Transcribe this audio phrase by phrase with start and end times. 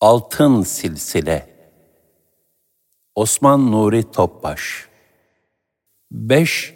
[0.00, 1.46] Altın Silsile
[3.14, 4.88] Osman Nuri Topbaş
[6.12, 6.74] 5.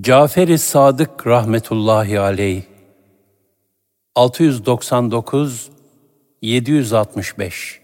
[0.00, 2.62] Cafer-i Sadık rahmetullahi aleyh
[4.14, 5.70] 699
[6.42, 7.80] 765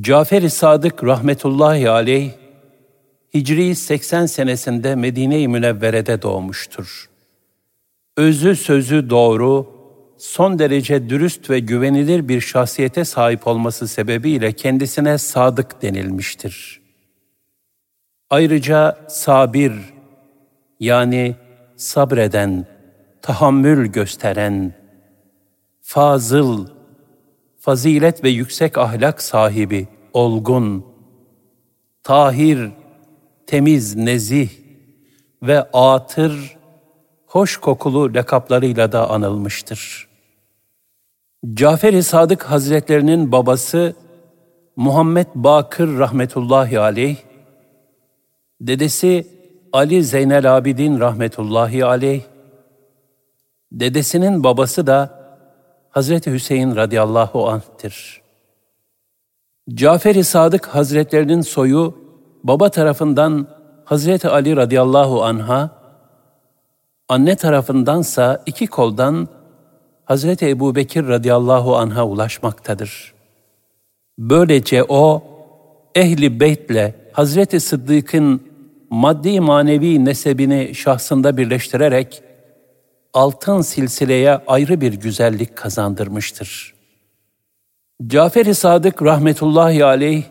[0.00, 2.30] Cafer-i Sadık rahmetullahi aleyh
[3.34, 7.10] Hicri 80 senesinde Medine-i Münevvere'de doğmuştur.
[8.16, 9.79] Özü sözü doğru,
[10.20, 16.80] son derece dürüst ve güvenilir bir şahsiyete sahip olması sebebiyle kendisine sadık denilmiştir.
[18.30, 19.72] Ayrıca sabir
[20.80, 21.36] yani
[21.76, 22.66] sabreden,
[23.22, 24.74] tahammül gösteren,
[25.82, 26.66] fazıl,
[27.58, 30.86] fazilet ve yüksek ahlak sahibi, olgun,
[32.02, 32.70] tahir,
[33.46, 34.50] temiz, nezih
[35.42, 36.56] ve atır,
[37.26, 40.09] hoş kokulu lakaplarıyla da anılmıştır.
[41.44, 43.94] Cafer-i Sadık Hazretlerinin babası
[44.76, 47.16] Muhammed Bakır rahmetullahi aleyh,
[48.60, 49.26] dedesi
[49.72, 52.22] Ali Zeynel Abidin rahmetullahi aleyh,
[53.72, 55.20] dedesinin babası da
[55.90, 58.20] Hazreti Hüseyin radıyallahu anh'tir.
[59.74, 61.98] Cafer-i Sadık Hazretlerinin soyu
[62.44, 63.46] baba tarafından
[63.84, 65.70] Hazreti Ali radıyallahu anha,
[67.08, 69.28] anne tarafındansa iki koldan
[70.10, 73.12] Hazreti Ebu Bekir radıyallahu anh'a ulaşmaktadır.
[74.18, 75.22] Böylece o,
[75.94, 78.40] ehli beytle Hazreti Sıddık'ın
[78.90, 82.22] maddi manevi nesebini şahsında birleştirerek
[83.14, 86.74] altın silsileye ayrı bir güzellik kazandırmıştır.
[88.06, 90.22] Cafer-i Sadık rahmetullahi aleyh,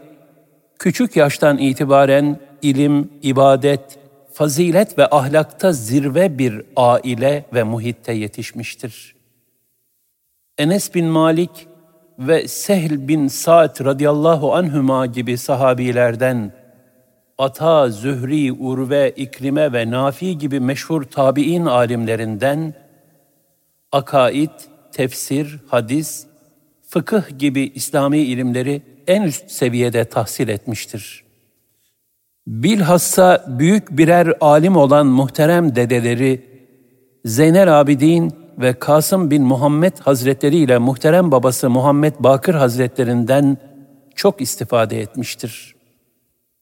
[0.79, 3.99] küçük yaştan itibaren ilim, ibadet,
[4.33, 9.18] fazilet ve ahlakta zirve bir aile ve muhitte yetişmiştir.
[10.59, 11.67] Enes bin Malik
[12.19, 16.51] ve Sehl bin Sa'd radıyallahu anhüma gibi sahabilerden
[17.37, 22.73] Ata, Zühri, Urve, İkrime ve Nafi gibi meşhur tabi'in alimlerinden
[23.91, 24.49] akaid,
[24.91, 26.25] tefsir, hadis,
[26.87, 31.23] fıkıh gibi İslami ilimleri en üst seviyede tahsil etmiştir.
[32.47, 36.45] Bilhassa büyük birer alim olan muhterem dedeleri
[37.25, 43.57] Zeynel Abidin ve Kasım bin Muhammed Hazretleri ile muhterem babası Muhammed Bakır Hazretlerinden
[44.15, 45.75] çok istifade etmiştir.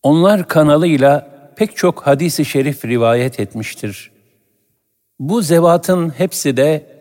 [0.03, 4.11] Onlar kanalıyla pek çok hadisi şerif rivayet etmiştir.
[5.19, 6.97] Bu zevatın hepsi de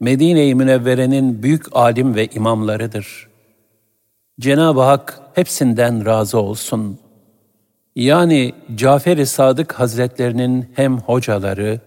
[0.00, 3.28] Medine-i Münevvere'nin büyük alim ve imamlarıdır.
[4.40, 6.98] Cenab-ı Hak hepsinden razı olsun.
[7.96, 11.80] Yani Cafer-i Sadık Hazretlerinin hem hocaları,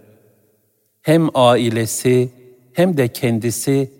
[1.02, 2.30] hem ailesi,
[2.74, 3.92] hem de kendisi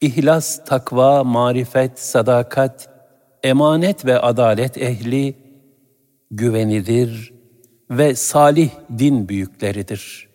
[0.00, 2.88] ihlas, takva, marifet, sadakat,
[3.42, 5.34] emanet ve adalet ehli,
[6.30, 7.32] güvenilir
[7.90, 10.28] ve salih din büyükleridir.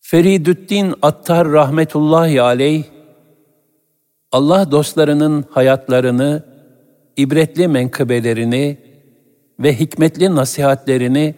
[0.00, 2.84] Feridüddin Attar rahmetullahi aleyh,
[4.32, 6.44] Allah dostlarının hayatlarını,
[7.16, 8.78] ibretli menkıbelerini
[9.60, 11.34] ve hikmetli nasihatlerini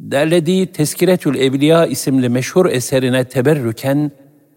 [0.00, 4.10] derlediği Teskiretül Evliya isimli meşhur eserine teberrüken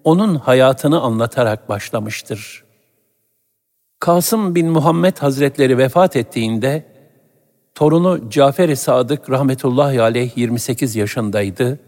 [0.03, 2.63] onun hayatını anlatarak başlamıştır.
[3.99, 6.85] Kasım bin Muhammed Hazretleri vefat ettiğinde
[7.75, 11.79] torunu Cafer-i Sadık rahmetullahi aleyh 28 yaşındaydı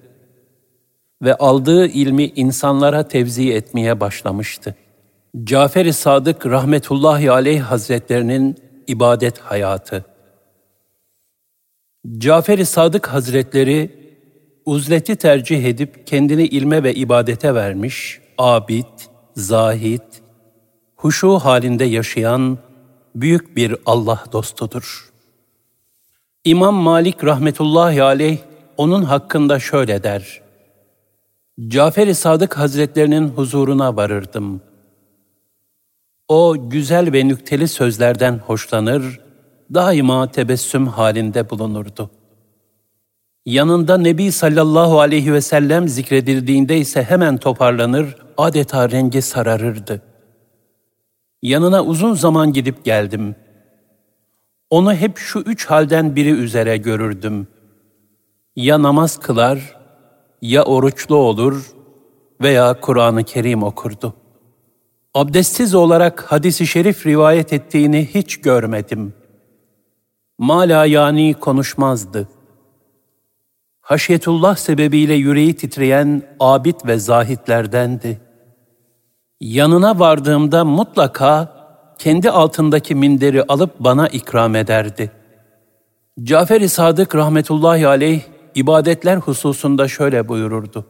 [1.21, 4.75] ve aldığı ilmi insanlara tevzi etmeye başlamıştı.
[5.43, 8.55] Cafer-i Sadık rahmetullahi aleyh Hazretlerinin
[8.87, 10.14] ibadet hayatı
[12.13, 13.91] Cafer-i Sadık Hazretleri
[14.65, 18.85] uzleti tercih edip kendini ilme ve ibadete vermiş, abid,
[19.35, 20.01] zahid,
[20.95, 22.57] huşu halinde yaşayan
[23.15, 25.09] büyük bir Allah dostudur.
[26.45, 28.37] İmam Malik rahmetullahi aleyh
[28.77, 30.41] onun hakkında şöyle der.
[31.67, 34.61] Cafer-i Sadık Hazretlerinin huzuruna varırdım.
[36.27, 39.24] O güzel ve nükteli sözlerden hoşlanır
[39.73, 42.09] daima tebessüm halinde bulunurdu.
[43.45, 50.01] Yanında Nebi sallallahu aleyhi ve sellem zikredildiğinde ise hemen toparlanır, adeta rengi sararırdı.
[51.41, 53.35] Yanına uzun zaman gidip geldim.
[54.69, 57.47] Onu hep şu üç halden biri üzere görürdüm.
[58.55, 59.77] Ya namaz kılar,
[60.41, 61.73] ya oruçlu olur
[62.41, 64.13] veya Kur'an-ı Kerim okurdu.
[65.13, 69.24] Abdestsiz olarak hadisi şerif rivayet ettiğini hiç görmedim.''
[70.37, 72.27] Mala yani konuşmazdı.
[73.81, 78.21] Haşyetullah sebebiyle yüreği titreyen abid ve zahitlerdendi.
[79.39, 81.55] Yanına vardığımda mutlaka
[81.97, 85.11] kendi altındaki minderi alıp bana ikram ederdi.
[86.23, 88.21] Cafer-i Sadık rahmetullahi aleyh
[88.55, 90.85] ibadetler hususunda şöyle buyururdu.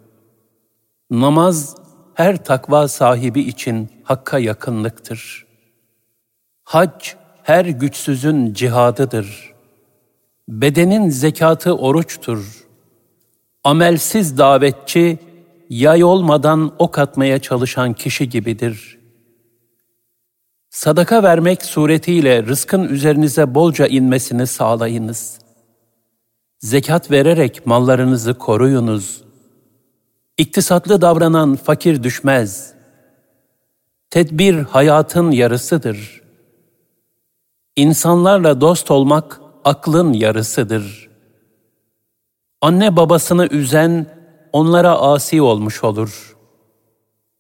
[1.12, 1.76] Namaz
[2.14, 5.46] her takva sahibi için hakka yakınlıktır.
[6.64, 7.14] Hac
[7.46, 9.54] her güçsüzün cihadıdır.
[10.50, 12.66] Bedenin zekatı oruçtur.
[13.64, 15.20] Amelsiz davetçi
[15.70, 19.00] yay olmadan ok atmaya çalışan kişi gibidir.
[20.70, 25.40] Sadaka vermek suretiyle rızkın üzerinize bolca inmesini sağlayınız.
[26.60, 29.24] Zekat vererek mallarınızı koruyunuz.
[30.38, 32.74] İktisatlı davranan fakir düşmez.
[34.10, 36.25] Tedbir hayatın yarısıdır.
[37.76, 41.10] İnsanlarla dost olmak aklın yarısıdır.
[42.62, 44.06] Anne babasını üzen
[44.54, 46.36] onlara asi olmuş olur.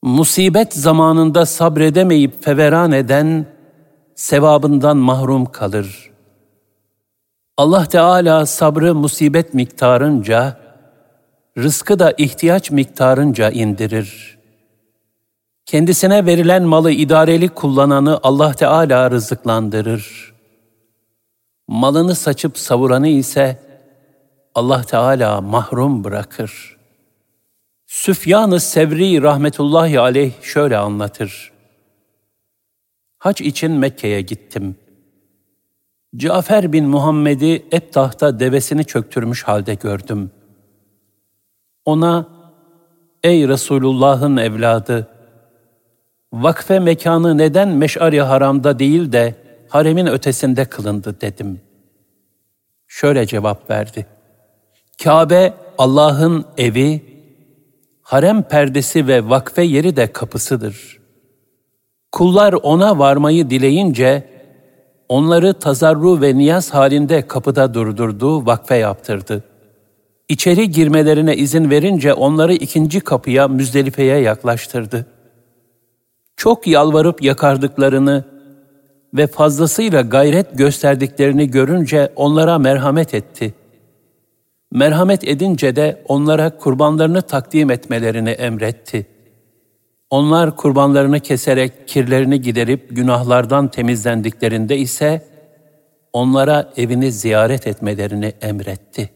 [0.03, 3.45] Musibet zamanında sabredemeyip feveran eden
[4.15, 6.11] sevabından mahrum kalır.
[7.57, 10.57] Allah Teala sabrı musibet miktarınca,
[11.57, 14.37] rızkı da ihtiyaç miktarınca indirir.
[15.65, 20.33] Kendisine verilen malı idareli kullananı Allah Teala rızıklandırır.
[21.67, 23.59] Malını saçıp savuranı ise
[24.55, 26.77] Allah Teala mahrum bırakır.
[27.87, 31.51] Süfyan-ı Sevri rahmetullahi aleyh şöyle anlatır.
[33.17, 34.75] Hac için Mekke'ye gittim.
[36.15, 40.31] Cafer bin Muhammed'i Ebtah'ta devesini çöktürmüş halde gördüm.
[41.85, 42.27] Ona,
[43.23, 45.14] ey Resulullah'ın evladı,
[46.35, 49.35] vakfe mekanı neden meş'ari haramda değil de
[49.69, 51.61] haremin ötesinde kılındı dedim.
[52.87, 54.05] Şöyle cevap verdi.
[55.03, 57.01] Kabe Allah'ın evi,
[58.01, 60.99] harem perdesi ve vakfe yeri de kapısıdır.
[62.11, 64.23] Kullar ona varmayı dileyince,
[65.09, 69.43] onları tazarru ve niyaz halinde kapıda durdurdu, vakfe yaptırdı.
[70.29, 75.05] İçeri girmelerine izin verince onları ikinci kapıya, Müzdelife'ye yaklaştırdı.
[76.45, 78.23] Çok yalvarıp yakardıklarını
[79.13, 83.53] ve fazlasıyla gayret gösterdiklerini görünce onlara merhamet etti.''
[84.71, 89.05] Merhamet edince de onlara kurbanlarını takdim etmelerini emretti.
[90.09, 95.25] Onlar kurbanlarını keserek kirlerini giderip günahlardan temizlendiklerinde ise
[96.13, 99.09] onlara evini ziyaret etmelerini emretti.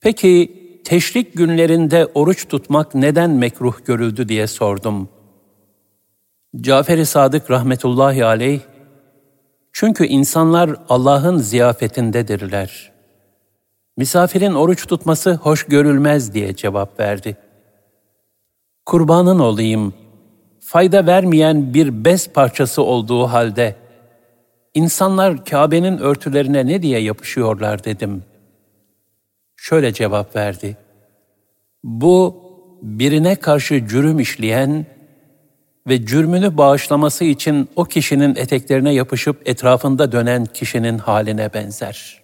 [0.00, 0.52] Peki
[0.84, 5.08] teşrik günlerinde oruç tutmak neden mekruh görüldü diye sordum.
[6.56, 8.60] Cafer-i Sadık rahmetullahi aleyh,
[9.72, 12.92] çünkü insanlar Allah'ın ziyafetindedirler.
[13.96, 17.36] Misafirin oruç tutması hoş görülmez diye cevap verdi.
[18.86, 19.94] Kurbanın olayım,
[20.60, 23.76] fayda vermeyen bir bez parçası olduğu halde,
[24.74, 28.22] insanlar Kabe'nin örtülerine ne diye yapışıyorlar dedim.
[29.56, 30.76] Şöyle cevap verdi.
[31.84, 32.42] Bu,
[32.82, 34.86] birine karşı cürüm işleyen
[35.88, 42.20] ve cürmünü bağışlaması için o kişinin eteklerine yapışıp etrafında dönen kişinin haline benzer.''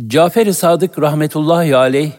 [0.00, 2.12] Cafer-i Sadık rahmetullahi aleyh,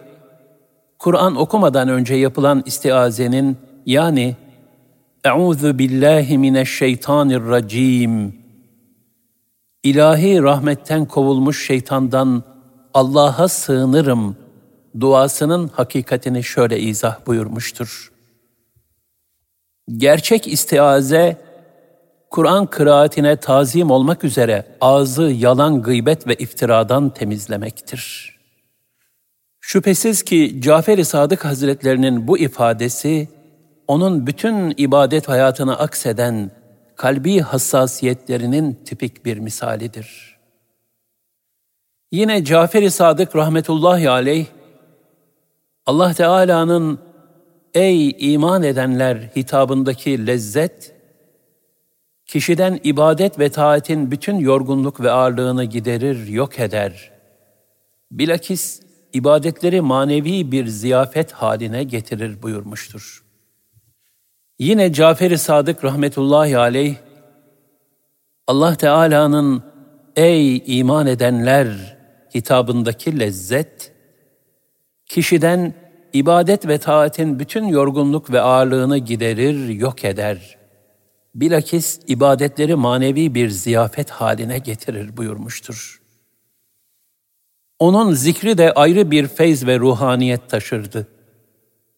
[0.99, 4.35] Kur'an okumadan önce yapılan istiazenin yani
[5.25, 8.35] Euzu billahi mineşşeytanirracim
[9.83, 12.43] İlahi rahmetten kovulmuş şeytandan
[12.93, 14.35] Allah'a sığınırım
[14.99, 18.11] duasının hakikatini şöyle izah buyurmuştur.
[19.95, 21.37] Gerçek istiaze
[22.29, 28.35] Kur'an kıraatine tazim olmak üzere ağzı yalan gıybet ve iftiradan temizlemektir.
[29.59, 33.27] Şüphesiz ki Cafer-i Sadık Hazretlerinin bu ifadesi,
[33.87, 36.51] onun bütün ibadet hayatına akseden
[36.95, 40.37] kalbi hassasiyetlerinin tipik bir misalidir.
[42.11, 44.45] Yine Cafer-i Sadık rahmetullahi aleyh,
[45.85, 47.06] Allah Teala'nın
[47.77, 50.95] ''Ey iman edenler'' hitabındaki lezzet,
[52.25, 57.11] kişiden ibadet ve taatin bütün yorgunluk ve ağırlığını giderir, yok eder.
[58.11, 58.81] Bilakis
[59.13, 63.23] ibadetleri manevi bir ziyafet haline getirir buyurmuştur.
[64.59, 66.95] Yine Cafer-i Sadık rahmetullahi aleyh,
[68.47, 69.63] Allah Teala'nın
[70.15, 71.97] ey iman edenler
[72.35, 73.91] hitabındaki lezzet,
[75.05, 80.57] kişiden ibadet ve taatin bütün yorgunluk ve ağırlığını giderir, yok eder
[81.37, 86.01] bilakis ibadetleri manevi bir ziyafet haline getirir buyurmuştur.
[87.79, 91.07] Onun zikri de ayrı bir feyz ve ruhaniyet taşırdı.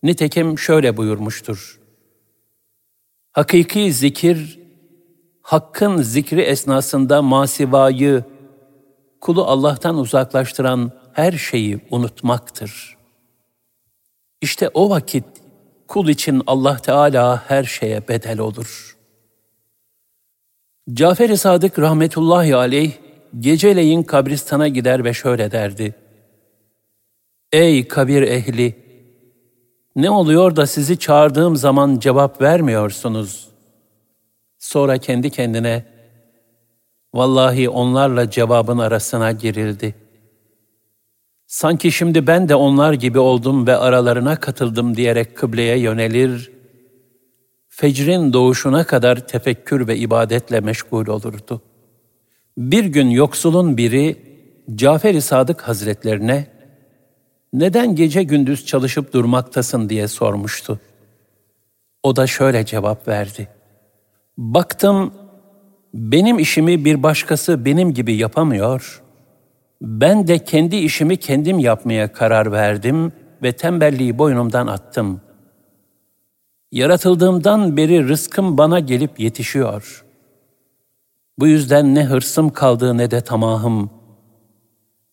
[0.03, 1.79] Nitekim şöyle buyurmuştur.
[3.31, 4.59] Hakiki zikir,
[5.41, 8.23] hakkın zikri esnasında masivayı,
[9.21, 12.98] kulu Allah'tan uzaklaştıran her şeyi unutmaktır.
[14.41, 15.25] İşte o vakit
[15.87, 18.97] kul için Allah Teala her şeye bedel olur.
[20.93, 22.91] Cafer-i Sadık rahmetullahi aleyh
[23.39, 25.95] geceleyin kabristana gider ve şöyle derdi.
[27.51, 28.89] Ey kabir ehli!
[29.95, 33.49] Ne oluyor da sizi çağırdığım zaman cevap vermiyorsunuz?
[34.59, 35.85] Sonra kendi kendine,
[37.13, 39.95] Vallahi onlarla cevabın arasına girildi.
[41.49, 46.51] Sanki şimdi ben de onlar gibi oldum ve aralarına katıldım diyerek kıbleye yönelir,
[47.69, 51.61] fecrin doğuşuna kadar tefekkür ve ibadetle meşgul olurdu.
[52.57, 54.17] Bir gün yoksulun biri
[54.75, 56.47] Cafer-i Sadık Hazretlerine
[57.53, 60.79] neden gece gündüz çalışıp durmaktasın diye sormuştu.
[62.03, 63.47] O da şöyle cevap verdi.
[64.37, 65.13] Baktım
[65.93, 69.03] benim işimi bir başkası benim gibi yapamıyor.
[69.81, 73.11] Ben de kendi işimi kendim yapmaya karar verdim
[73.43, 75.21] ve tembelliği boynumdan attım.
[76.71, 80.05] Yaratıldığımdan beri rızkım bana gelip yetişiyor.
[81.39, 83.89] Bu yüzden ne hırsım kaldı ne de tamahım.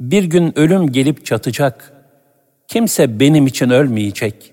[0.00, 1.92] Bir gün ölüm gelip çatacak.
[2.68, 4.52] Kimse benim için ölmeyecek.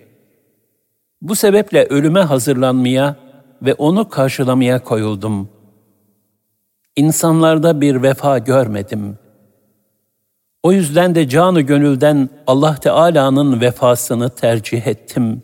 [1.21, 3.15] Bu sebeple ölüme hazırlanmaya
[3.61, 5.49] ve onu karşılamaya koyuldum.
[6.95, 9.17] İnsanlarda bir vefa görmedim.
[10.63, 15.43] O yüzden de canı gönülden Allah Teala'nın vefasını tercih ettim.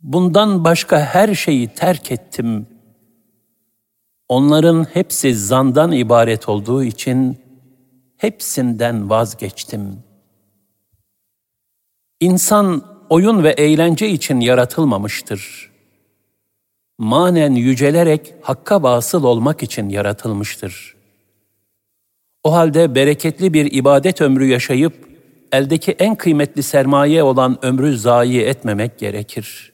[0.00, 2.66] Bundan başka her şeyi terk ettim.
[4.28, 7.38] Onların hepsi zandan ibaret olduğu için
[8.16, 10.02] hepsinden vazgeçtim.
[12.20, 15.70] İnsan oyun ve eğlence için yaratılmamıştır
[16.98, 20.95] manen yücelerek hakka vasıl olmak için yaratılmıştır.
[22.46, 24.94] O halde bereketli bir ibadet ömrü yaşayıp
[25.52, 29.72] eldeki en kıymetli sermaye olan ömrü zayi etmemek gerekir.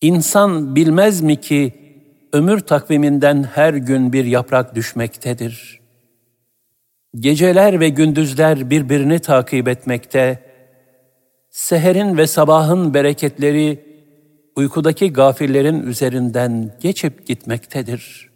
[0.00, 1.72] İnsan bilmez mi ki
[2.32, 5.80] ömür takviminden her gün bir yaprak düşmektedir.
[7.14, 10.42] Geceler ve gündüzler birbirini takip etmekte,
[11.50, 13.84] seherin ve sabahın bereketleri
[14.56, 18.31] uykudaki gafillerin üzerinden geçip gitmektedir.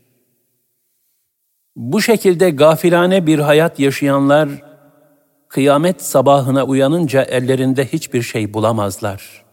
[1.77, 4.49] Bu şekilde gafilane bir hayat yaşayanlar,
[5.49, 9.45] kıyamet sabahına uyanınca ellerinde hiçbir şey bulamazlar.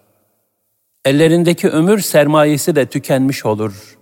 [1.06, 3.98] Ellerindeki ömür sermayesi de tükenmiş olur.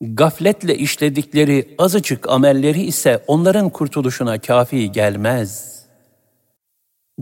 [0.00, 5.80] Gafletle işledikleri azıcık amelleri ise onların kurtuluşuna kafi gelmez.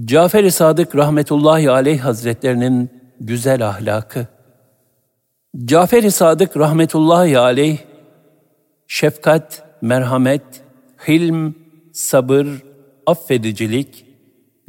[0.04, 2.90] Cafer-i Sadık rahmetullahi aleyh hazretlerinin
[3.21, 4.26] güzel ahlakı.
[5.64, 7.78] Cafer-i Sadık rahmetullahi aleyh,
[8.88, 10.65] şefkat, merhamet,
[11.09, 11.55] hilm,
[11.93, 12.47] sabır,
[13.07, 14.07] affedicilik,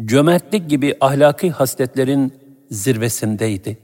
[0.05, 2.34] cömertlik gibi ahlaki hasletlerin
[2.72, 3.77] zirvesindeydi.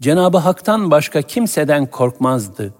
[0.00, 2.74] Cenabı Hak'tan başka kimseden korkmazdı.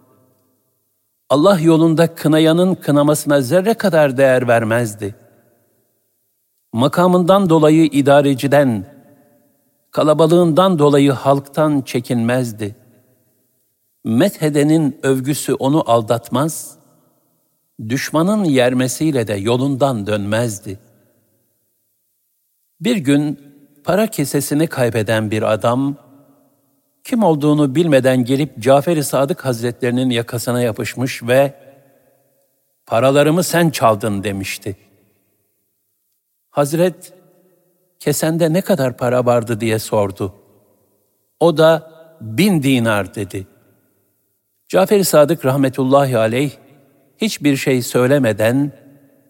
[1.30, 5.14] Allah yolunda kınayanın kınamasına zerre kadar değer vermezdi.
[6.72, 8.86] Makamından dolayı idareciden,
[9.90, 12.76] kalabalığından dolayı halktan çekinmezdi.
[14.04, 16.77] Methedenin övgüsü onu aldatmaz,
[17.88, 20.78] düşmanın yermesiyle de yolundan dönmezdi.
[22.80, 23.40] Bir gün
[23.84, 25.96] para kesesini kaybeden bir adam,
[27.04, 31.54] kim olduğunu bilmeden gelip Cafer-i Sadık Hazretlerinin yakasına yapışmış ve
[32.86, 34.76] ''Paralarımı sen çaldın.'' demişti.
[36.50, 37.12] Hazret,
[38.00, 40.34] kesende ne kadar para vardı diye sordu.
[41.40, 43.46] O da bin dinar dedi.
[44.68, 46.50] Cafer-i Sadık rahmetullahi aleyh
[47.18, 48.72] hiçbir şey söylemeden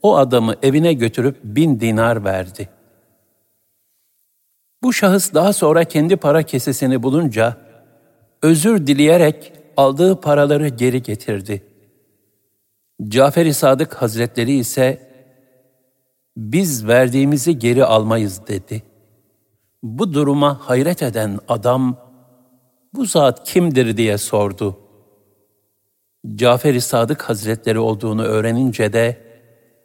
[0.02, 2.68] o adamı evine götürüp bin dinar verdi.
[4.82, 7.56] Bu şahıs daha sonra kendi para kesesini bulunca
[8.42, 11.62] özür dileyerek aldığı paraları geri getirdi.
[13.08, 15.08] Cafer-i Sadık Hazretleri ise
[16.36, 18.82] biz verdiğimizi geri almayız dedi.
[19.82, 21.96] Bu duruma hayret eden adam,
[22.94, 24.78] bu zat kimdir diye sordu.
[26.34, 29.22] Cafer-i Sadık Hazretleri olduğunu öğrenince de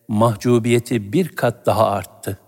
[0.07, 2.39] mahcubiyeti bir kat daha arttı.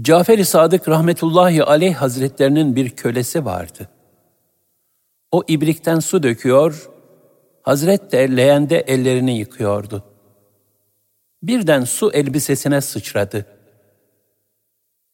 [0.00, 3.88] Cafer-i Sadık rahmetullahi aleyh hazretlerinin bir kölesi vardı.
[5.30, 6.90] O ibrikten su döküyor,
[7.62, 10.04] Hazret de leğende ellerini yıkıyordu.
[11.42, 13.46] Birden su elbisesine sıçradı.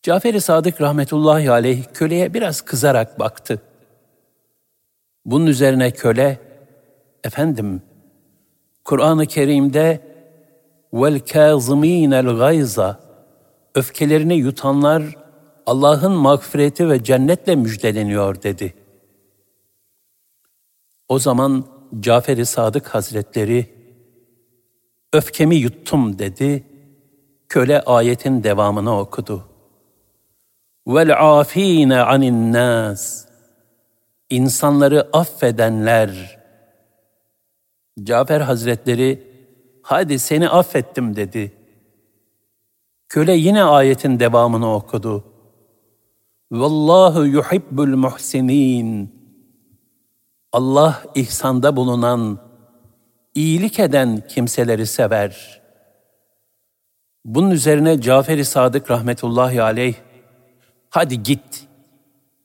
[0.03, 3.63] Cafer-i Sadık rahmetullahi aleyh köleye biraz kızarak baktı.
[5.25, 6.39] Bunun üzerine köle,
[7.25, 7.83] efendim,
[8.85, 10.01] Kur'an-ı Kerim'de
[10.93, 13.01] vel kâzimînel gayza
[13.75, 15.03] öfkelerini yutanlar
[15.67, 18.75] Allah'ın mağfireti ve cennetle müjdeleniyor dedi.
[21.09, 21.65] O zaman
[22.01, 23.67] Cafer-i Sadık Hazretleri
[25.13, 26.65] öfkemi yuttum dedi.
[27.49, 29.45] Köle ayetin devamını okudu.
[30.87, 33.27] Vel afine anin nas
[34.31, 36.42] insanları affedenler.
[38.01, 39.33] Cafer Hazretleri
[39.83, 41.53] hadi seni affettim dedi.
[43.09, 45.25] Köle yine ayetin devamını okudu.
[46.53, 49.15] Vallahu yuhibbul muhsinin.
[50.53, 52.39] Allah ihsanda bulunan,
[53.35, 55.63] iyilik eden kimseleri sever.
[57.25, 59.95] Bunun üzerine Cafer-i Sadık rahmetullahi aleyh,
[60.91, 61.69] hadi git,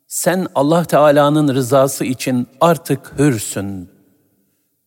[0.07, 3.96] sen Allah Teala'nın rızası için artık hürsün.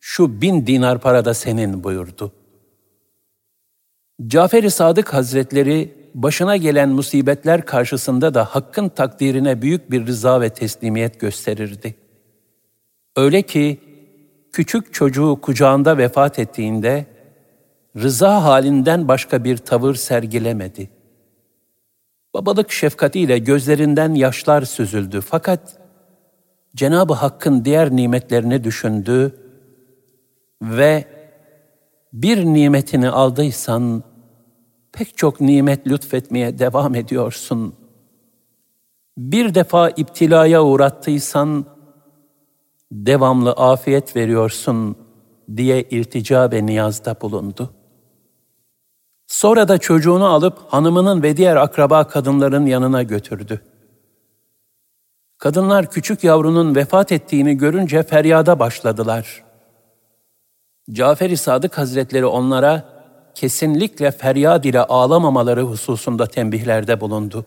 [0.00, 2.33] Şu bin dinar para da senin buyurdu.
[4.26, 11.21] Cafer-i Sadık Hazretleri başına gelen musibetler karşısında da hakkın takdirine büyük bir rıza ve teslimiyet
[11.21, 11.95] gösterirdi.
[13.16, 13.80] Öyle ki
[14.52, 17.07] küçük çocuğu kucağında vefat ettiğinde
[17.97, 20.90] rıza halinden başka bir tavır sergilemedi.
[22.35, 25.78] Babalık şefkatiyle gözlerinden yaşlar süzüldü fakat
[26.76, 29.39] Cenab-ı Hakk'ın diğer nimetlerini düşündü
[30.62, 31.05] ve
[32.12, 34.02] bir nimetini aldıysan
[34.93, 37.75] pek çok nimet lütfetmeye devam ediyorsun.
[39.19, 41.64] Bir defa iptilaya uğrattıysan
[42.93, 44.97] devamlı afiyet veriyorsun
[45.57, 47.75] diye irtica ve niyazda bulundu.
[49.26, 53.61] Sonra da çocuğunu alıp hanımının ve diğer akraba kadınların yanına götürdü.
[55.38, 59.50] Kadınlar küçük yavrunun vefat ettiğini görünce feryada başladılar.
[60.92, 62.85] Cafer-i Sadık Hazretleri onlara
[63.35, 67.46] kesinlikle feryad ile ağlamamaları hususunda tembihlerde bulundu.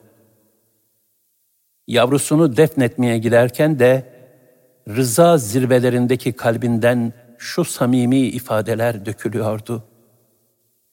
[1.88, 4.14] Yavrusunu defnetmeye giderken de
[4.90, 9.84] rıza zirvelerindeki kalbinden şu samimi ifadeler dökülüyordu.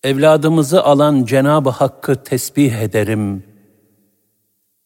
[0.03, 3.45] Evladımızı alan Cenab-ı Hakk'ı tesbih ederim.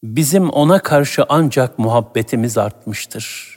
[0.03, 3.54] Bizim ona karşı ancak muhabbetimiz artmıştır.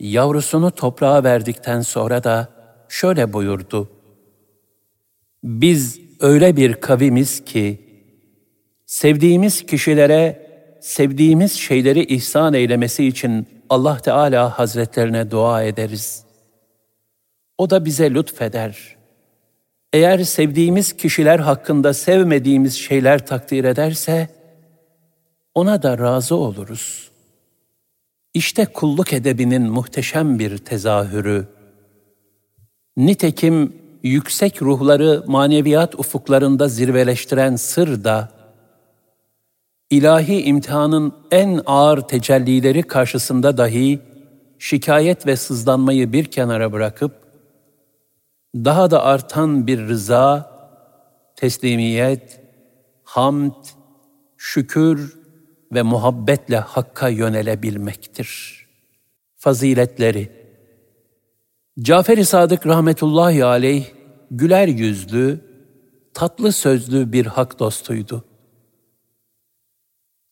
[0.00, 2.48] Yavrusunu toprağa verdikten sonra da
[2.88, 3.90] şöyle buyurdu.
[5.44, 7.80] Biz öyle bir kavimiz ki,
[8.86, 16.24] sevdiğimiz kişilere sevdiğimiz şeyleri ihsan eylemesi için Allah Teala Hazretlerine dua ederiz.
[17.58, 18.96] O da bize lütfeder.
[19.92, 24.28] Eğer sevdiğimiz kişiler hakkında sevmediğimiz şeyler takdir ederse,
[25.54, 27.09] ona da razı oluruz.
[28.34, 31.48] İşte kulluk edebinin muhteşem bir tezahürü.
[32.96, 38.28] Nitekim yüksek ruhları maneviyat ufuklarında zirveleştiren sır da,
[39.90, 44.00] ilahi imtihanın en ağır tecellileri karşısında dahi
[44.58, 47.12] şikayet ve sızlanmayı bir kenara bırakıp,
[48.54, 50.50] daha da artan bir rıza,
[51.36, 52.40] teslimiyet,
[53.04, 53.64] hamd,
[54.36, 55.19] şükür
[55.72, 58.60] ve muhabbetle Hakk'a yönelebilmektir.
[59.36, 60.40] Faziletleri
[61.80, 63.86] Cafer-i Sadık rahmetullahi aleyh
[64.30, 65.40] güler yüzlü,
[66.14, 68.24] tatlı sözlü bir hak dostuydu.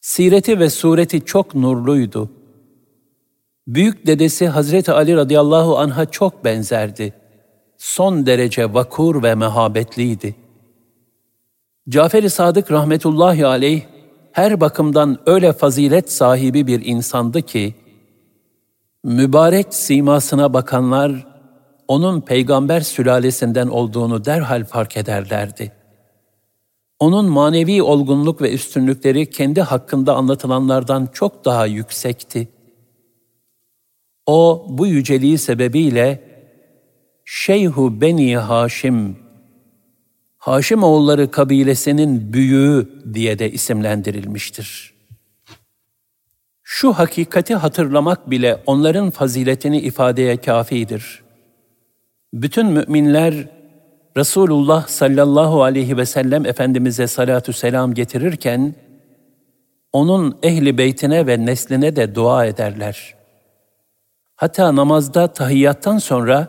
[0.01, 2.31] Sireti ve sureti çok nurluydu.
[3.67, 7.15] Büyük dedesi Hazreti Ali radıyallahu anh'a çok benzerdi.
[7.79, 10.37] Son derece vakur ve mehabetliydi.
[11.89, 13.83] Cafer-i Sadık rahmetullahi aleyh
[14.39, 17.75] her bakımdan öyle fazilet sahibi bir insandı ki,
[19.05, 21.27] mübarek simasına bakanlar,
[21.89, 25.73] onun peygamber sülalesinden olduğunu derhal fark ederlerdi.
[27.01, 32.49] Onun manevi olgunluk ve üstünlükleri kendi hakkında anlatılanlardan çok daha yüksekti.
[34.27, 36.23] O bu yüceliği sebebiyle
[37.25, 39.17] Şeyhu Beni Haşim,
[40.39, 44.95] Haşim oğulları kabilesinin büyüğü diye de isimlendirilmiştir.
[46.63, 51.23] Şu hakikati hatırlamak bile onların faziletini ifadeye kafidir.
[52.33, 53.49] Bütün müminler
[54.17, 58.75] Resulullah sallallahu aleyhi ve sellem Efendimiz'e salatü selam getirirken,
[59.93, 63.15] onun ehli beytine ve nesline de dua ederler.
[64.37, 66.49] Hatta namazda tahiyyattan sonra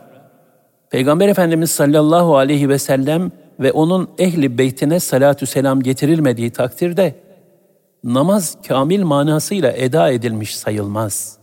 [0.90, 7.14] Peygamber Efendimiz sallallahu aleyhi ve sellem ve onun ehli beytine salatü selam getirilmediği takdirde
[8.04, 11.38] namaz kamil manasıyla eda edilmiş sayılmaz.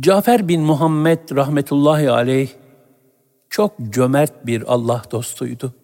[0.00, 2.48] Cafer bin Muhammed rahmetullahi aleyh
[3.50, 5.74] çok cömert bir Allah dostuydu.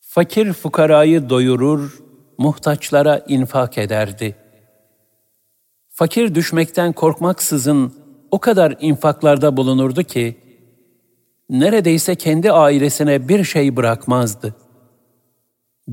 [0.00, 1.98] Fakir fukarayı doyurur,
[2.38, 4.36] muhtaçlara infak ederdi.
[5.88, 7.92] Fakir düşmekten korkmaksızın
[8.30, 10.38] o kadar infaklarda bulunurdu ki,
[11.50, 14.54] neredeyse kendi ailesine bir şey bırakmazdı.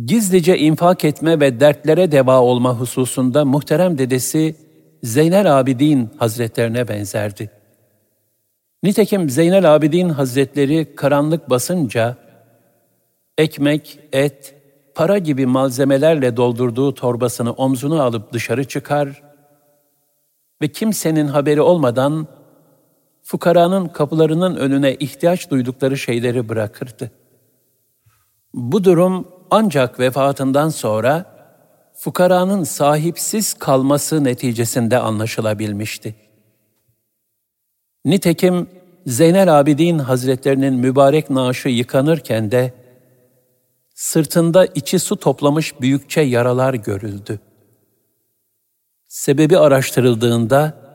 [0.05, 4.55] Gizlice infak etme ve dertlere deva olma hususunda muhterem dedesi
[5.03, 7.51] Zeynel Abidin Hazretlerine benzerdi.
[8.83, 12.17] Nitekim Zeynel Abidin Hazretleri karanlık basınca,
[13.37, 14.55] ekmek, et,
[14.95, 19.23] para gibi malzemelerle doldurduğu torbasını omzuna alıp dışarı çıkar
[20.61, 22.27] ve kimsenin haberi olmadan
[23.29, 27.11] fukaranın kapılarının önüne ihtiyaç duydukları şeyleri bırakırdı.
[28.53, 31.25] Bu durum ancak vefatından sonra
[31.95, 36.15] fukaranın sahipsiz kalması neticesinde anlaşılabilmişti.
[38.05, 38.67] Nitekim
[39.05, 42.73] Zeynel Abidin Hazretlerinin mübarek naaşı yıkanırken de
[43.95, 47.39] sırtında içi su toplamış büyükçe yaralar görüldü.
[49.07, 50.88] Sebebi araştırıldığında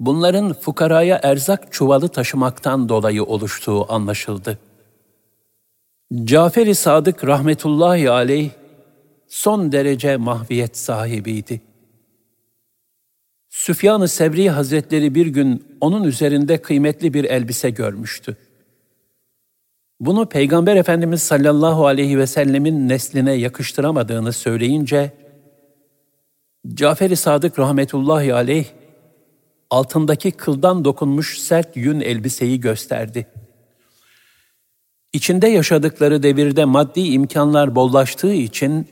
[0.00, 4.58] bunların fukaraya erzak çuvalı taşımaktan dolayı oluştuğu anlaşıldı.
[6.24, 8.50] Cafer-i Sadık rahmetullahi aleyh
[9.28, 11.60] son derece mahviyet sahibiydi.
[13.50, 18.36] Süfyan-ı Sevri Hazretleri bir gün onun üzerinde kıymetli bir elbise görmüştü.
[20.00, 25.12] Bunu Peygamber Efendimiz sallallahu aleyhi ve sellemin nesline yakıştıramadığını söyleyince,
[26.74, 28.64] Cafer-i Sadık rahmetullahi aleyh,
[29.72, 33.26] altındaki kıldan dokunmuş sert yün elbiseyi gösterdi.
[35.12, 38.88] İçinde yaşadıkları devirde maddi imkanlar bollaştığı için,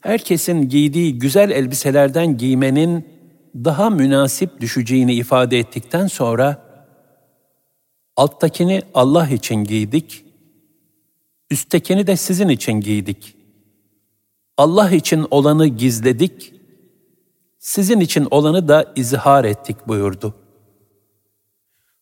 [0.00, 3.08] herkesin giydiği güzel elbiselerden giymenin
[3.54, 6.66] daha münasip düşeceğini ifade ettikten sonra,
[8.16, 10.24] alttakini Allah için giydik,
[11.50, 13.36] üsttekini de sizin için giydik.
[14.56, 16.59] Allah için olanı gizledik,
[17.60, 20.34] sizin için olanı da izhar ettik buyurdu.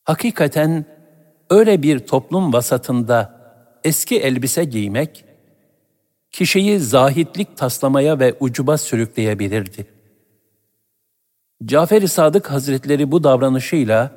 [0.05, 0.85] Hakikaten
[1.51, 3.38] öyle bir toplum vasatında
[3.85, 5.25] eski elbise giymek,
[6.31, 9.87] kişiyi zahitlik taslamaya ve ucuba sürükleyebilirdi.
[11.64, 14.12] Cafer-i Sadık Hazretleri bu davranışıyla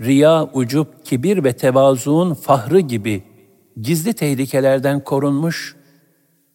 [0.00, 3.22] riya, ucup, kibir ve tevazuun fahrı gibi
[3.80, 5.76] gizli tehlikelerden korunmuş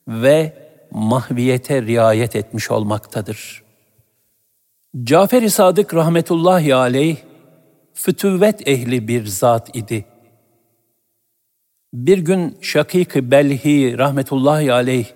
[0.08, 0.54] ve
[0.92, 3.63] mahviyete riayet etmiş olmaktadır.
[5.02, 7.18] Cafer-i Sadık rahmetullahi aleyh,
[7.94, 10.06] fütüvvet ehli bir zat idi.
[11.94, 15.08] Bir gün Şakik-i Belhi rahmetullahi aleyh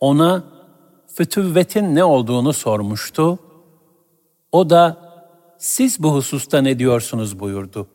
[0.00, 0.44] ona
[1.14, 3.38] fütüvvetin ne olduğunu sormuştu.
[4.52, 4.96] O da
[5.58, 7.88] siz bu hususta ne diyorsunuz buyurdu.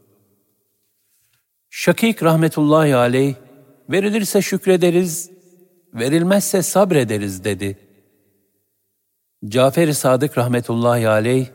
[1.69, 3.35] Şakik rahmetullahi aleyh,
[3.89, 5.31] verilirse şükrederiz,
[5.93, 7.82] verilmezse sabrederiz dedi.
[9.47, 11.47] Cafer-i Sadık rahmetullahi aleyh,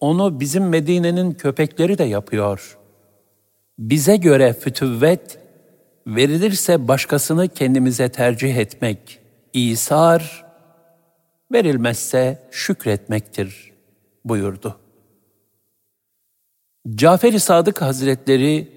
[0.00, 2.78] onu bizim Medine'nin köpekleri de yapıyor.
[3.78, 5.38] Bize göre fütüvvet,
[6.06, 9.20] verilirse başkasını kendimize tercih etmek,
[9.52, 10.46] İsar,
[11.52, 13.72] verilmezse şükretmektir
[14.24, 14.76] buyurdu.
[16.94, 18.68] Cafer-i Sadık Hazretleri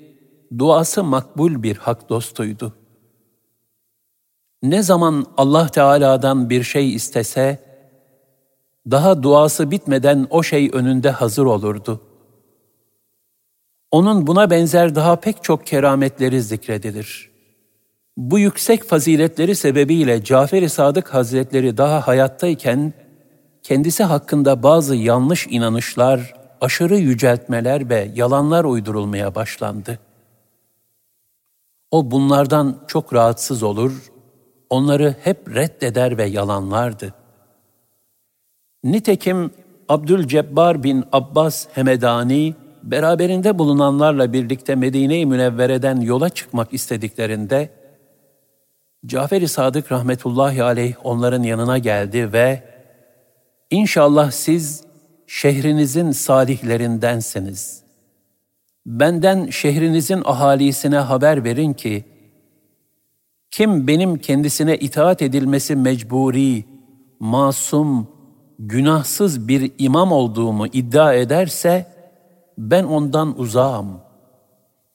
[0.57, 2.73] duası makbul bir hak dostuydu.
[4.63, 7.72] Ne zaman Allah Teala'dan bir şey istese,
[8.91, 12.01] daha duası bitmeden o şey önünde hazır olurdu.
[13.91, 17.31] Onun buna benzer daha pek çok kerametleri zikredilir.
[18.17, 22.93] Bu yüksek faziletleri sebebiyle Cafer-i Sadık Hazretleri daha hayattayken,
[23.63, 30.13] kendisi hakkında bazı yanlış inanışlar, aşırı yüceltmeler ve yalanlar uydurulmaya başlandı.''
[31.93, 34.11] O bunlardan çok rahatsız olur,
[34.69, 37.13] onları hep reddeder ve yalanlardı.
[38.83, 39.51] Nitekim
[39.89, 47.69] Abdülcebbar bin Abbas Hemedani, beraberinde bulunanlarla birlikte Medine-i Münevvere'den yola çıkmak istediklerinde,
[49.05, 52.73] Cafer-i Sadık rahmetullahi aleyh onların yanına geldi ve
[53.71, 54.83] İnşallah siz
[55.27, 57.83] şehrinizin salihlerindensiniz
[58.85, 62.03] benden şehrinizin ahalisine haber verin ki,
[63.51, 66.65] kim benim kendisine itaat edilmesi mecburi,
[67.19, 68.07] masum,
[68.67, 71.86] günahsız bir imam olduğumu iddia ederse,
[72.58, 74.02] ben ondan uzağım.